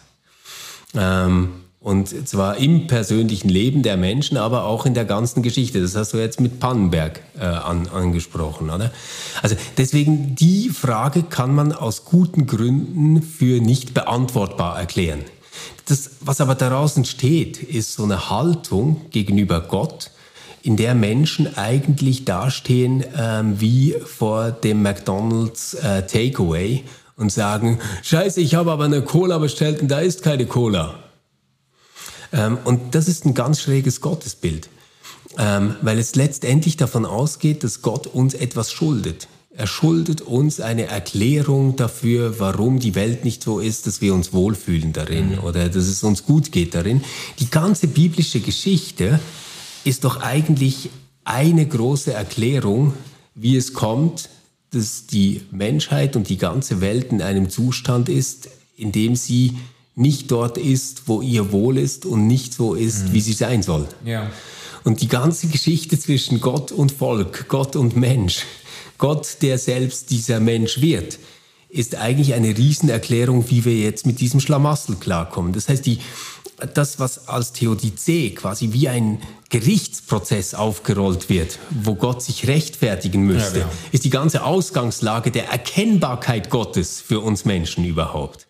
[0.96, 1.50] Ähm,
[1.82, 5.82] und zwar im persönlichen Leben der Menschen, aber auch in der ganzen Geschichte.
[5.82, 8.94] Das hast du jetzt mit Pannenberg äh, an, angesprochen, oder?
[9.42, 15.26] Also deswegen, die Frage kann man aus guten Gründen für nicht beantwortbar erklären.
[15.88, 20.10] Das, was aber daraus entsteht, ist so eine Haltung gegenüber Gott,
[20.68, 26.84] in der Menschen eigentlich dastehen ähm, wie vor dem McDonald's äh, Takeaway
[27.16, 30.96] und sagen, scheiße, ich habe aber eine Cola bestellt und da ist keine Cola.
[32.34, 34.68] Ähm, und das ist ein ganz schräges Gottesbild,
[35.38, 39.30] ähm, weil es letztendlich davon ausgeht, dass Gott uns etwas schuldet.
[39.56, 44.34] Er schuldet uns eine Erklärung dafür, warum die Welt nicht so ist, dass wir uns
[44.34, 45.40] wohlfühlen darin mhm.
[45.46, 47.06] oder dass es uns gut geht darin.
[47.40, 49.22] Die ganze biblische Geschichte
[49.88, 50.90] ist doch eigentlich
[51.24, 52.94] eine große Erklärung,
[53.36, 54.30] wie es kommt,
[54.72, 59.58] dass die Menschheit und die ganze Welt in einem Zustand ist, in dem sie
[59.96, 63.14] nicht dort ist, wo ihr wohl ist und nicht so ist, mhm.
[63.14, 63.88] wie sie sein soll.
[64.06, 64.30] Ja.
[64.84, 68.44] Und die ganze Geschichte zwischen Gott und Volk, Gott und Mensch,
[68.98, 71.18] Gott, der selbst dieser Mensch wird,
[71.70, 75.54] ist eigentlich eine Riesenerklärung, wie wir jetzt mit diesem Schlamassel klarkommen.
[75.54, 76.00] Das heißt, die,
[76.58, 83.60] das, was als Theodizee quasi wie ein Gerichtsprozess aufgerollt wird, wo Gott sich rechtfertigen müsste,
[83.60, 83.78] ja, genau.
[83.92, 88.48] ist die ganze Ausgangslage der Erkennbarkeit Gottes für uns Menschen überhaupt.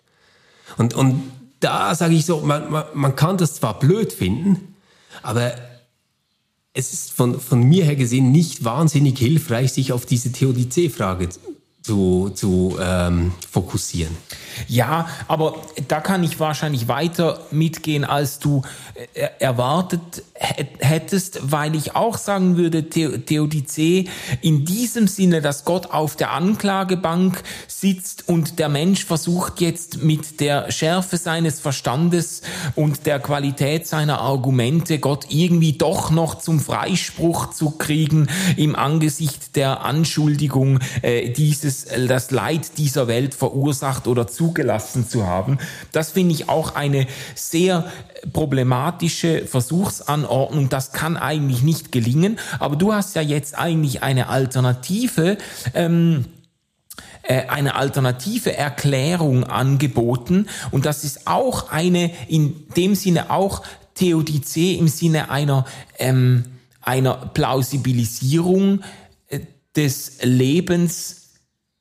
[0.77, 1.21] Und, und
[1.59, 4.75] da sage ich so, man, man, man kann das zwar blöd finden,
[5.21, 5.55] aber
[6.73, 11.29] es ist von, von mir her gesehen nicht wahnsinnig hilfreich, sich auf diese Theodizee-Frage
[11.81, 14.15] zu, zu ähm, fokussieren.
[14.67, 15.55] Ja, aber
[15.87, 18.61] da kann ich wahrscheinlich weiter mitgehen, als du
[19.13, 24.07] äh, erwartet hättest, weil ich auch sagen würde, Theodizee
[24.41, 30.39] in diesem Sinne, dass Gott auf der Anklagebank sitzt und der Mensch versucht jetzt mit
[30.39, 32.41] der Schärfe seines Verstandes
[32.75, 39.55] und der Qualität seiner Argumente Gott irgendwie doch noch zum Freispruch zu kriegen im Angesicht
[39.55, 45.57] der Anschuldigung äh, dieses das Leid dieser Welt verursacht oder zugelassen zu haben.
[45.91, 47.91] Das finde ich auch eine sehr
[48.31, 50.69] problematische Versuchsanordnung.
[50.69, 52.39] Das kann eigentlich nicht gelingen.
[52.59, 55.37] Aber du hast ja jetzt eigentlich eine Alternative.
[55.73, 56.25] Ähm,
[57.23, 63.63] äh, eine alternative Erklärung angeboten und das ist auch eine, in dem Sinne auch
[63.95, 65.65] Theodizee im Sinne einer,
[65.99, 66.45] ähm,
[66.81, 68.81] einer Plausibilisierung
[69.27, 69.41] äh,
[69.75, 71.26] des Lebens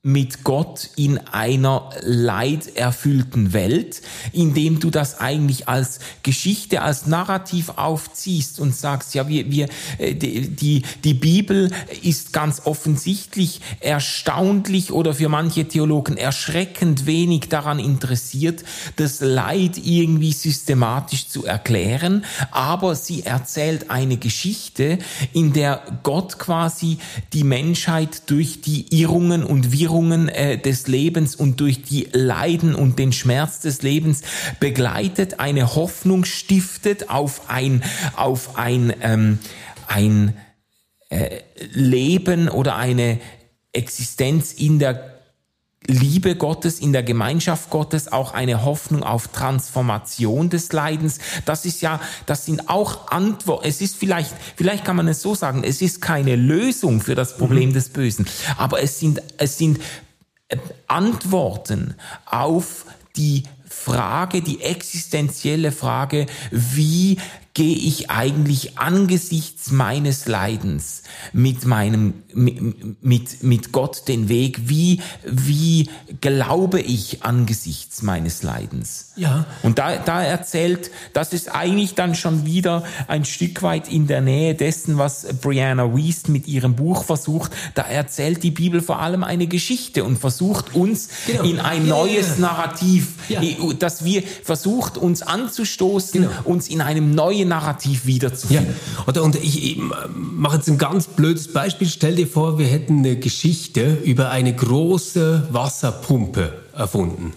[0.06, 4.02] mit Gott in einer leiderfüllten Welt,
[4.32, 10.14] indem du das eigentlich als Geschichte, als Narrativ aufziehst und sagst, ja, wir, wir, äh,
[10.14, 11.72] die, die Bibel
[12.04, 18.62] ist ganz offensichtlich erstaunlich oder für manche Theologen erschreckend wenig daran interessiert,
[18.94, 25.00] das Leid irgendwie systematisch zu erklären, aber sie erzählt eine Geschichte,
[25.32, 26.98] in der Gott quasi
[27.32, 32.74] die Menschheit durch die Irrungen und Wirrungen Verwirrungen äh, des Lebens und durch die Leiden
[32.74, 34.22] und den Schmerz des Lebens
[34.60, 37.82] begleitet, eine Hoffnung stiftet auf ein,
[38.14, 39.38] auf ein, ähm,
[39.86, 40.36] ein
[41.08, 41.40] äh,
[41.72, 43.18] Leben oder eine
[43.72, 45.15] Existenz in der
[45.86, 51.18] Liebe Gottes, in der Gemeinschaft Gottes, auch eine Hoffnung auf Transformation des Leidens.
[51.44, 53.68] Das ist ja, das sind auch Antworten.
[53.68, 57.36] Es ist vielleicht, vielleicht kann man es so sagen, es ist keine Lösung für das
[57.36, 57.74] Problem mhm.
[57.74, 58.26] des Bösen,
[58.56, 59.80] aber es sind, es sind
[60.48, 60.56] äh,
[60.86, 61.94] Antworten
[62.26, 67.18] auf die Frage, die existenzielle Frage, wie
[67.56, 71.02] gehe ich eigentlich angesichts meines Leidens
[71.32, 74.68] mit meinem mit, mit, mit Gott den Weg?
[74.68, 75.88] Wie wie
[76.20, 79.12] glaube ich angesichts meines Leidens?
[79.16, 79.46] Ja.
[79.62, 84.20] Und da da erzählt, das ist eigentlich dann schon wieder ein Stück weit in der
[84.20, 87.52] Nähe dessen, was Brianna Wiest mit ihrem Buch versucht.
[87.74, 91.44] Da erzählt die Bibel vor allem eine Geschichte und versucht uns genau.
[91.44, 92.36] in ein neues.
[92.36, 93.40] Narrativ, ja.
[93.78, 96.34] dass wir versucht uns anzustoßen, genau.
[96.44, 98.74] uns in einem neuen Narrativ wiederzufinden.
[98.74, 99.04] Ja.
[99.06, 99.80] Oder, und ich, ich
[100.14, 101.88] mache jetzt ein ganz blödes Beispiel.
[101.88, 107.32] Stell dir vor, wir hätten eine Geschichte über eine große Wasserpumpe erfunden.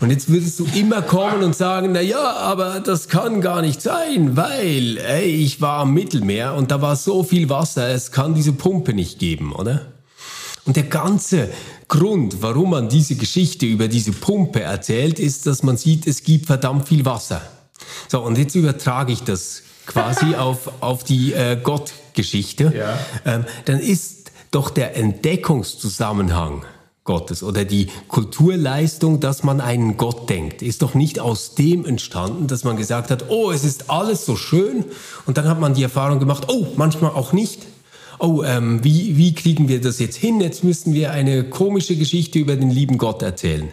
[0.00, 3.80] Und jetzt würdest du immer kommen und sagen, na ja, aber das kann gar nicht
[3.80, 8.34] sein, weil, ey, ich war am Mittelmeer und da war so viel Wasser, es kann
[8.34, 9.86] diese Pumpe nicht geben, oder?
[10.66, 11.48] Und der ganze
[11.88, 16.46] Grund, warum man diese Geschichte über diese Pumpe erzählt, ist, dass man sieht, es gibt
[16.46, 17.42] verdammt viel Wasser.
[18.08, 22.72] So, und jetzt übertrage ich das quasi auf, auf die äh, Gottgeschichte.
[22.76, 22.98] Ja.
[23.24, 26.64] Ähm, dann ist doch der Entdeckungszusammenhang
[27.04, 32.46] Gottes oder die Kulturleistung, dass man einen Gott denkt, ist doch nicht aus dem entstanden,
[32.46, 34.86] dass man gesagt hat, oh, es ist alles so schön
[35.26, 37.62] und dann hat man die Erfahrung gemacht, oh, manchmal auch nicht.
[38.20, 40.40] Oh, ähm, wie, wie kriegen wir das jetzt hin?
[40.40, 43.70] Jetzt müssen wir eine komische Geschichte über den lieben Gott erzählen.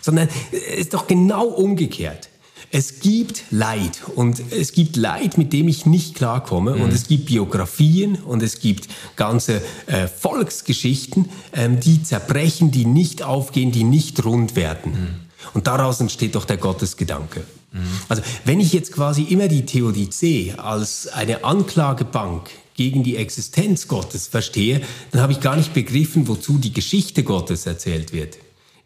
[0.00, 2.28] Sondern es ist doch genau umgekehrt.
[2.70, 6.82] Es gibt Leid und es gibt Leid, mit dem ich nicht klarkomme mhm.
[6.82, 13.22] und es gibt Biografien und es gibt ganze äh, Volksgeschichten, ähm, die zerbrechen, die nicht
[13.22, 14.92] aufgehen, die nicht rund werden.
[14.92, 15.08] Mhm.
[15.54, 17.44] Und daraus entsteht doch der Gottesgedanke.
[17.72, 17.80] Mhm.
[18.08, 24.28] Also wenn ich jetzt quasi immer die Theodizee als eine Anklagebank gegen die Existenz Gottes
[24.28, 28.36] verstehe, dann habe ich gar nicht begriffen, wozu die Geschichte Gottes erzählt wird.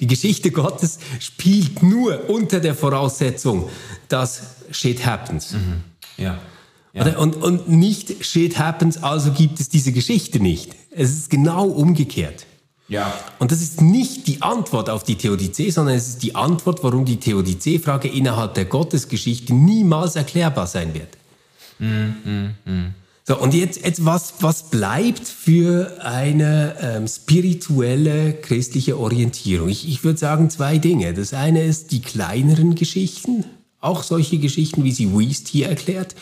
[0.02, 3.68] Die Geschichte Gottes spielt nur unter der Voraussetzung,
[4.08, 5.52] dass shit happens.
[5.52, 5.84] Mhm.
[6.16, 6.38] Ja.
[6.92, 7.16] ja.
[7.18, 10.74] Und, und nicht shit happens, also gibt es diese Geschichte nicht.
[10.90, 12.46] Es ist genau umgekehrt.
[12.88, 13.14] Ja.
[13.38, 17.04] Und das ist nicht die Antwort auf die Theodizee, sondern es ist die Antwort, warum
[17.04, 21.16] die Theodizee-Frage innerhalb der Gottesgeschichte niemals erklärbar sein wird.
[21.78, 22.16] Mhm.
[22.24, 22.54] Mhm.
[22.64, 22.94] mhm.
[23.24, 29.68] So, und jetzt, jetzt was, was bleibt für eine ähm, spirituelle christliche Orientierung?
[29.68, 31.14] Ich, ich würde sagen zwei Dinge.
[31.14, 33.44] Das eine ist die kleineren Geschichten,
[33.80, 36.16] auch solche Geschichten, wie sie Wiest hier erklärt.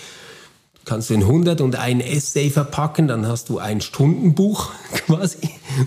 [0.84, 4.70] Kannst du in 100 und ein Essay verpacken, dann hast du ein Stundenbuch
[5.07, 5.38] quasi,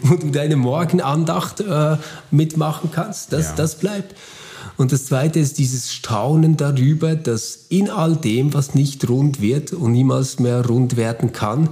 [0.02, 1.98] wo du deine Morgenandacht äh,
[2.32, 3.34] mitmachen kannst.
[3.34, 3.56] Das, ja.
[3.56, 4.16] das bleibt.
[4.78, 9.74] Und das Zweite ist dieses Staunen darüber, dass in all dem, was nicht rund wird
[9.74, 11.70] und niemals mehr rund werden kann,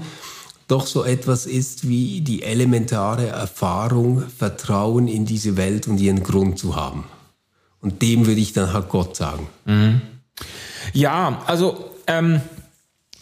[0.67, 6.59] doch so etwas ist wie die elementare Erfahrung, Vertrauen in diese Welt und ihren Grund
[6.59, 7.03] zu haben.
[7.81, 9.47] Und dem würde ich dann halt Gott sagen.
[9.65, 10.01] Mhm.
[10.93, 12.41] Ja, also ähm,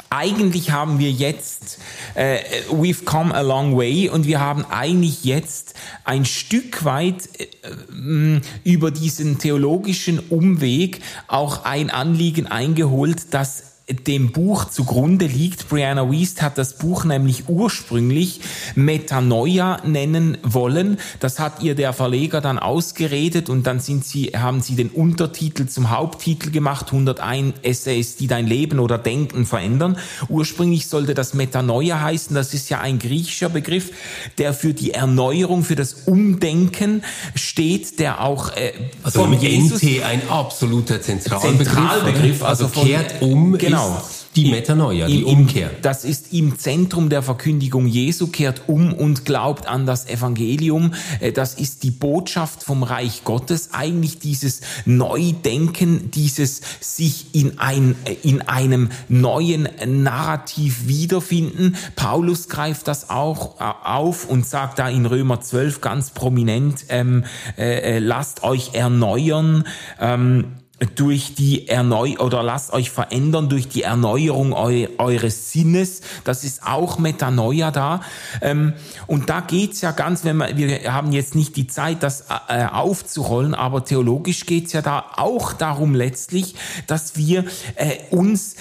[0.10, 1.80] eigentlich haben wir jetzt,
[2.16, 2.40] äh,
[2.72, 8.92] we've come a long way und wir haben eigentlich jetzt ein Stück weit äh, über
[8.92, 13.69] diesen theologischen Umweg auch ein Anliegen eingeholt, das
[14.08, 15.70] dem Buch zugrunde liegt.
[15.70, 18.42] Brianna Wiest hat das Buch nämlich ursprünglich
[18.76, 21.00] Metanoia nennen wollen.
[21.20, 25.68] Das hat ihr der Verleger dann ausgeredet und dann sind sie, haben sie den Untertitel
[25.68, 29.98] zum Haupttitel gemacht, 101 Essays, die dein Leben oder Denken verändern.
[30.28, 33.92] Ursprünglich sollte das Metanoia heißen, das ist ja ein griechischer Begriff,
[34.38, 37.04] der für die Erneuerung, für das Umdenken
[37.36, 38.74] steht, der auch äh,
[39.04, 44.02] also von Jesus NT ein absoluter Zentralbegriff, Zentralbegriff also, also kehrt um genau Genau.
[44.36, 45.72] Die Metanoia, die Umkehr.
[45.82, 50.94] Das ist im Zentrum der Verkündigung Jesu, kehrt um und glaubt an das Evangelium.
[51.20, 53.74] Äh, das ist die Botschaft vom Reich Gottes.
[53.74, 59.68] Eigentlich dieses Neudenken, dieses sich in, ein, äh, in einem neuen
[60.04, 61.76] Narrativ wiederfinden.
[61.96, 67.26] Paulus greift das auch äh, auf und sagt da in Römer 12 ganz prominent, ähm,
[67.58, 69.66] äh, lasst euch erneuern.
[70.00, 70.60] Ähm,
[70.96, 76.02] durch die Erneu oder lasst euch verändern durch die Erneuerung eu eures Sinnes.
[76.24, 78.02] Das ist auch Metanoia da.
[78.42, 78.74] Ähm,
[79.08, 82.66] und da geht's ja ganz, wenn wir, wir haben jetzt nicht die Zeit, das äh,
[82.66, 86.56] aufzurollen, aber theologisch geht's ja da auch darum letztlich,
[86.88, 88.56] dass wir äh, uns,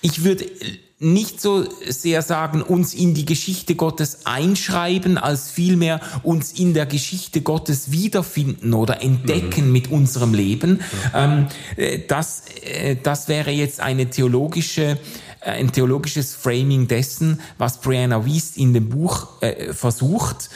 [0.00, 0.46] ich würde
[1.02, 6.86] nicht so sehr sagen, uns in die Geschichte Gottes einschreiben, als vielmehr uns in der
[6.86, 9.72] Geschichte Gottes wiederfinden oder entdecken mhm.
[9.72, 10.80] mit unserem Leben.
[11.14, 14.98] Ähm, äh, das, äh, das wäre jetzt eine theologische
[15.40, 20.50] äh, ein theologisches Framing dessen, was Brianna Wiest in dem Buch äh, versucht.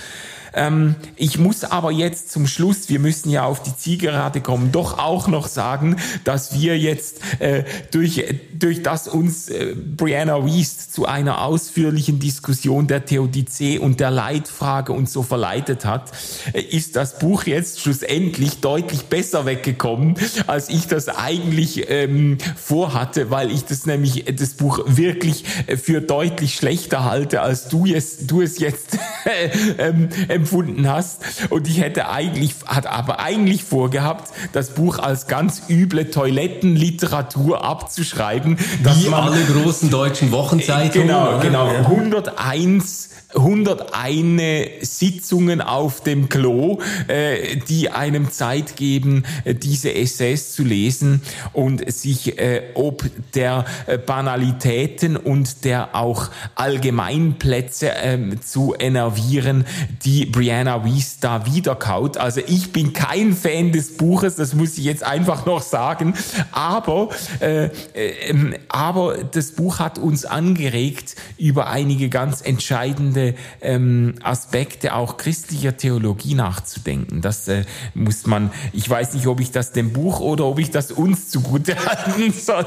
[0.56, 4.98] Ähm, ich muss aber jetzt zum Schluss, wir müssen ja auf die Zielgerade kommen, doch
[4.98, 8.24] auch noch sagen, dass wir jetzt äh, durch,
[8.58, 14.92] durch das uns äh, Brianna Wiest zu einer ausführlichen Diskussion der Theodizee und der Leitfrage
[14.92, 16.10] und so verleitet hat,
[16.54, 20.14] äh, ist das Buch jetzt schlussendlich deutlich besser weggekommen,
[20.46, 26.00] als ich das eigentlich ähm, vorhatte, weil ich das nämlich, das Buch wirklich äh, für
[26.00, 28.96] deutlich schlechter halte, als du es, du es jetzt
[29.78, 30.08] ähm,
[30.46, 31.20] empfunden hast.
[31.50, 38.56] Und ich hätte eigentlich, hat aber eigentlich vorgehabt, das Buch als ganz üble Toilettenliteratur abzuschreiben.
[38.58, 41.08] Wie alle großen deutschen Wochenzeitungen.
[41.08, 41.66] Genau, genau.
[41.66, 50.62] 101 101 Sitzungen auf dem Klo, äh, die einem Zeit geben, äh, diese Essays zu
[50.62, 51.22] lesen
[51.52, 53.04] und sich äh, ob
[53.34, 59.66] der äh, Banalitäten und der auch Allgemeinplätze äh, zu enervieren,
[60.04, 62.18] die Brianna Weiss da wiederkaut.
[62.18, 66.14] Also ich bin kein Fan des Buches, das muss ich jetzt einfach noch sagen,
[66.52, 67.08] aber,
[67.40, 73.15] äh, äh, aber das Buch hat uns angeregt, über einige ganz entscheidende
[73.60, 77.20] ähm, Aspekte auch christlicher Theologie nachzudenken.
[77.20, 77.64] Das äh,
[77.94, 81.30] muss man, ich weiß nicht, ob ich das dem Buch oder ob ich das uns
[81.30, 82.66] zugute halten soll.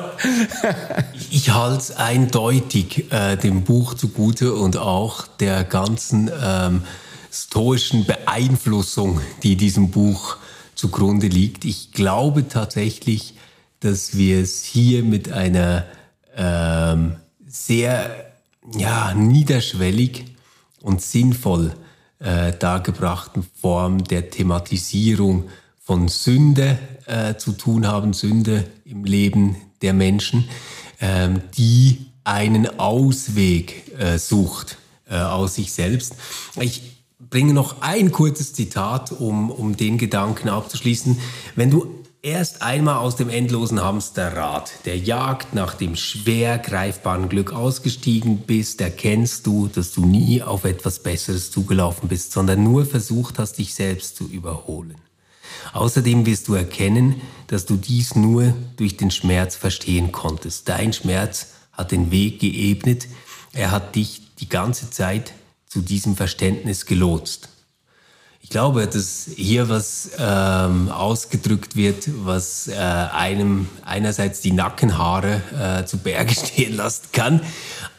[1.31, 6.83] ich halte es eindeutig äh, dem Buch zugute und auch der ganzen ähm,
[7.31, 10.37] stoischen Beeinflussung, die diesem Buch
[10.75, 11.65] zugrunde liegt.
[11.65, 13.35] Ich glaube tatsächlich,
[13.79, 15.85] dass wir es hier mit einer
[16.35, 18.31] ähm, sehr
[18.77, 20.25] ja, niederschwellig
[20.81, 21.73] und sinnvoll
[22.19, 25.49] äh, dargebrachten Form der Thematisierung
[25.79, 30.49] von Sünde äh, zu tun haben, Sünde im Leben der Menschen,
[31.01, 34.77] ähm, die einen Ausweg äh, sucht
[35.09, 36.15] äh, aus sich selbst.
[36.59, 36.99] Ich
[37.29, 41.17] bringe noch ein kurzes Zitat, um, um den Gedanken abzuschließen.
[41.55, 47.53] Wenn du erst einmal aus dem endlosen Hamsterrad der Jagd nach dem schwer greifbaren Glück
[47.53, 53.39] ausgestiegen bist, erkennst du, dass du nie auf etwas Besseres zugelaufen bist, sondern nur versucht
[53.39, 54.95] hast, dich selbst zu überholen.
[55.73, 60.67] Außerdem wirst du erkennen, dass du dies nur durch den Schmerz verstehen konntest.
[60.67, 63.07] Dein Schmerz hat den Weg geebnet,
[63.53, 65.33] er hat dich die ganze Zeit
[65.67, 67.49] zu diesem Verständnis gelotst.
[68.49, 75.85] Ich glaube, dass hier was ähm, ausgedrückt wird, was äh, einem einerseits die Nackenhaare äh,
[75.85, 77.41] zu Berge stehen lassen kann,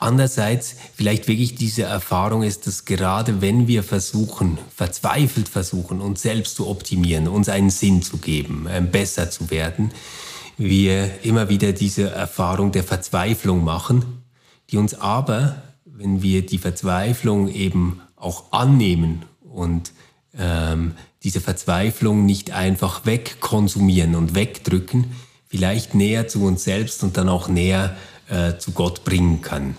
[0.00, 6.56] andererseits vielleicht wirklich diese Erfahrung ist, dass gerade wenn wir versuchen, verzweifelt versuchen, uns selbst
[6.56, 9.92] zu optimieren, uns einen Sinn zu geben, äh, besser zu werden,
[10.56, 14.24] wir immer wieder diese Erfahrung der Verzweiflung machen,
[14.70, 19.92] die uns aber, wenn wir die Verzweiflung eben auch annehmen und
[20.38, 25.16] ähm, diese Verzweiflung nicht einfach wegkonsumieren und wegdrücken,
[25.48, 27.96] vielleicht näher zu uns selbst und dann auch näher
[28.28, 29.76] äh, zu Gott bringen kann.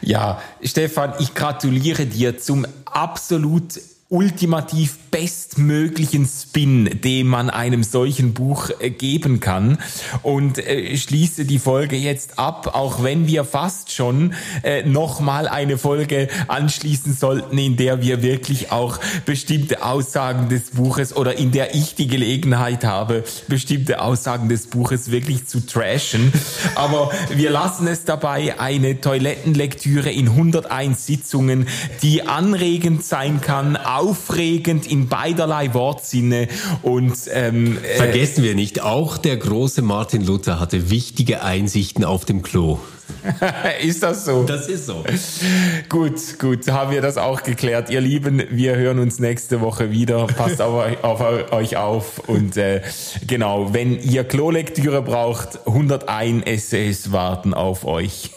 [0.00, 3.80] Ja, Stefan, ich gratuliere dir zum absolut
[4.10, 9.78] ultimativ bestmöglichen Spin, den man einem solchen Buch äh, geben kann
[10.22, 14.32] und äh, schließe die Folge jetzt ab, auch wenn wir fast schon
[14.62, 21.14] äh, nochmal eine Folge anschließen sollten, in der wir wirklich auch bestimmte Aussagen des Buches
[21.14, 26.32] oder in der ich die Gelegenheit habe, bestimmte Aussagen des Buches wirklich zu trashen.
[26.76, 31.66] Aber wir lassen es dabei eine Toilettenlektüre in 101 Sitzungen,
[32.02, 36.48] die anregend sein kann, aufregend in beiderlei Wortsinne
[36.82, 42.24] und ähm, äh, vergessen wir nicht, auch der große Martin Luther hatte wichtige Einsichten auf
[42.24, 42.78] dem Klo.
[43.82, 44.44] ist das so?
[44.44, 45.04] Das ist so.
[45.88, 47.90] gut, gut, haben wir das auch geklärt.
[47.90, 50.26] Ihr Lieben, wir hören uns nächste Woche wieder.
[50.26, 52.28] Passt auf, auf euch auf.
[52.28, 52.82] Und äh,
[53.26, 58.30] genau, wenn ihr Klolektüre braucht, 101 Essays warten auf euch.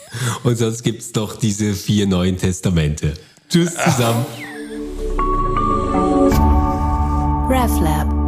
[0.44, 3.14] Und sonst gibt's doch diese vier neuen Testamente.
[3.50, 4.26] Tschüss zusammen.
[7.52, 8.21] RefLab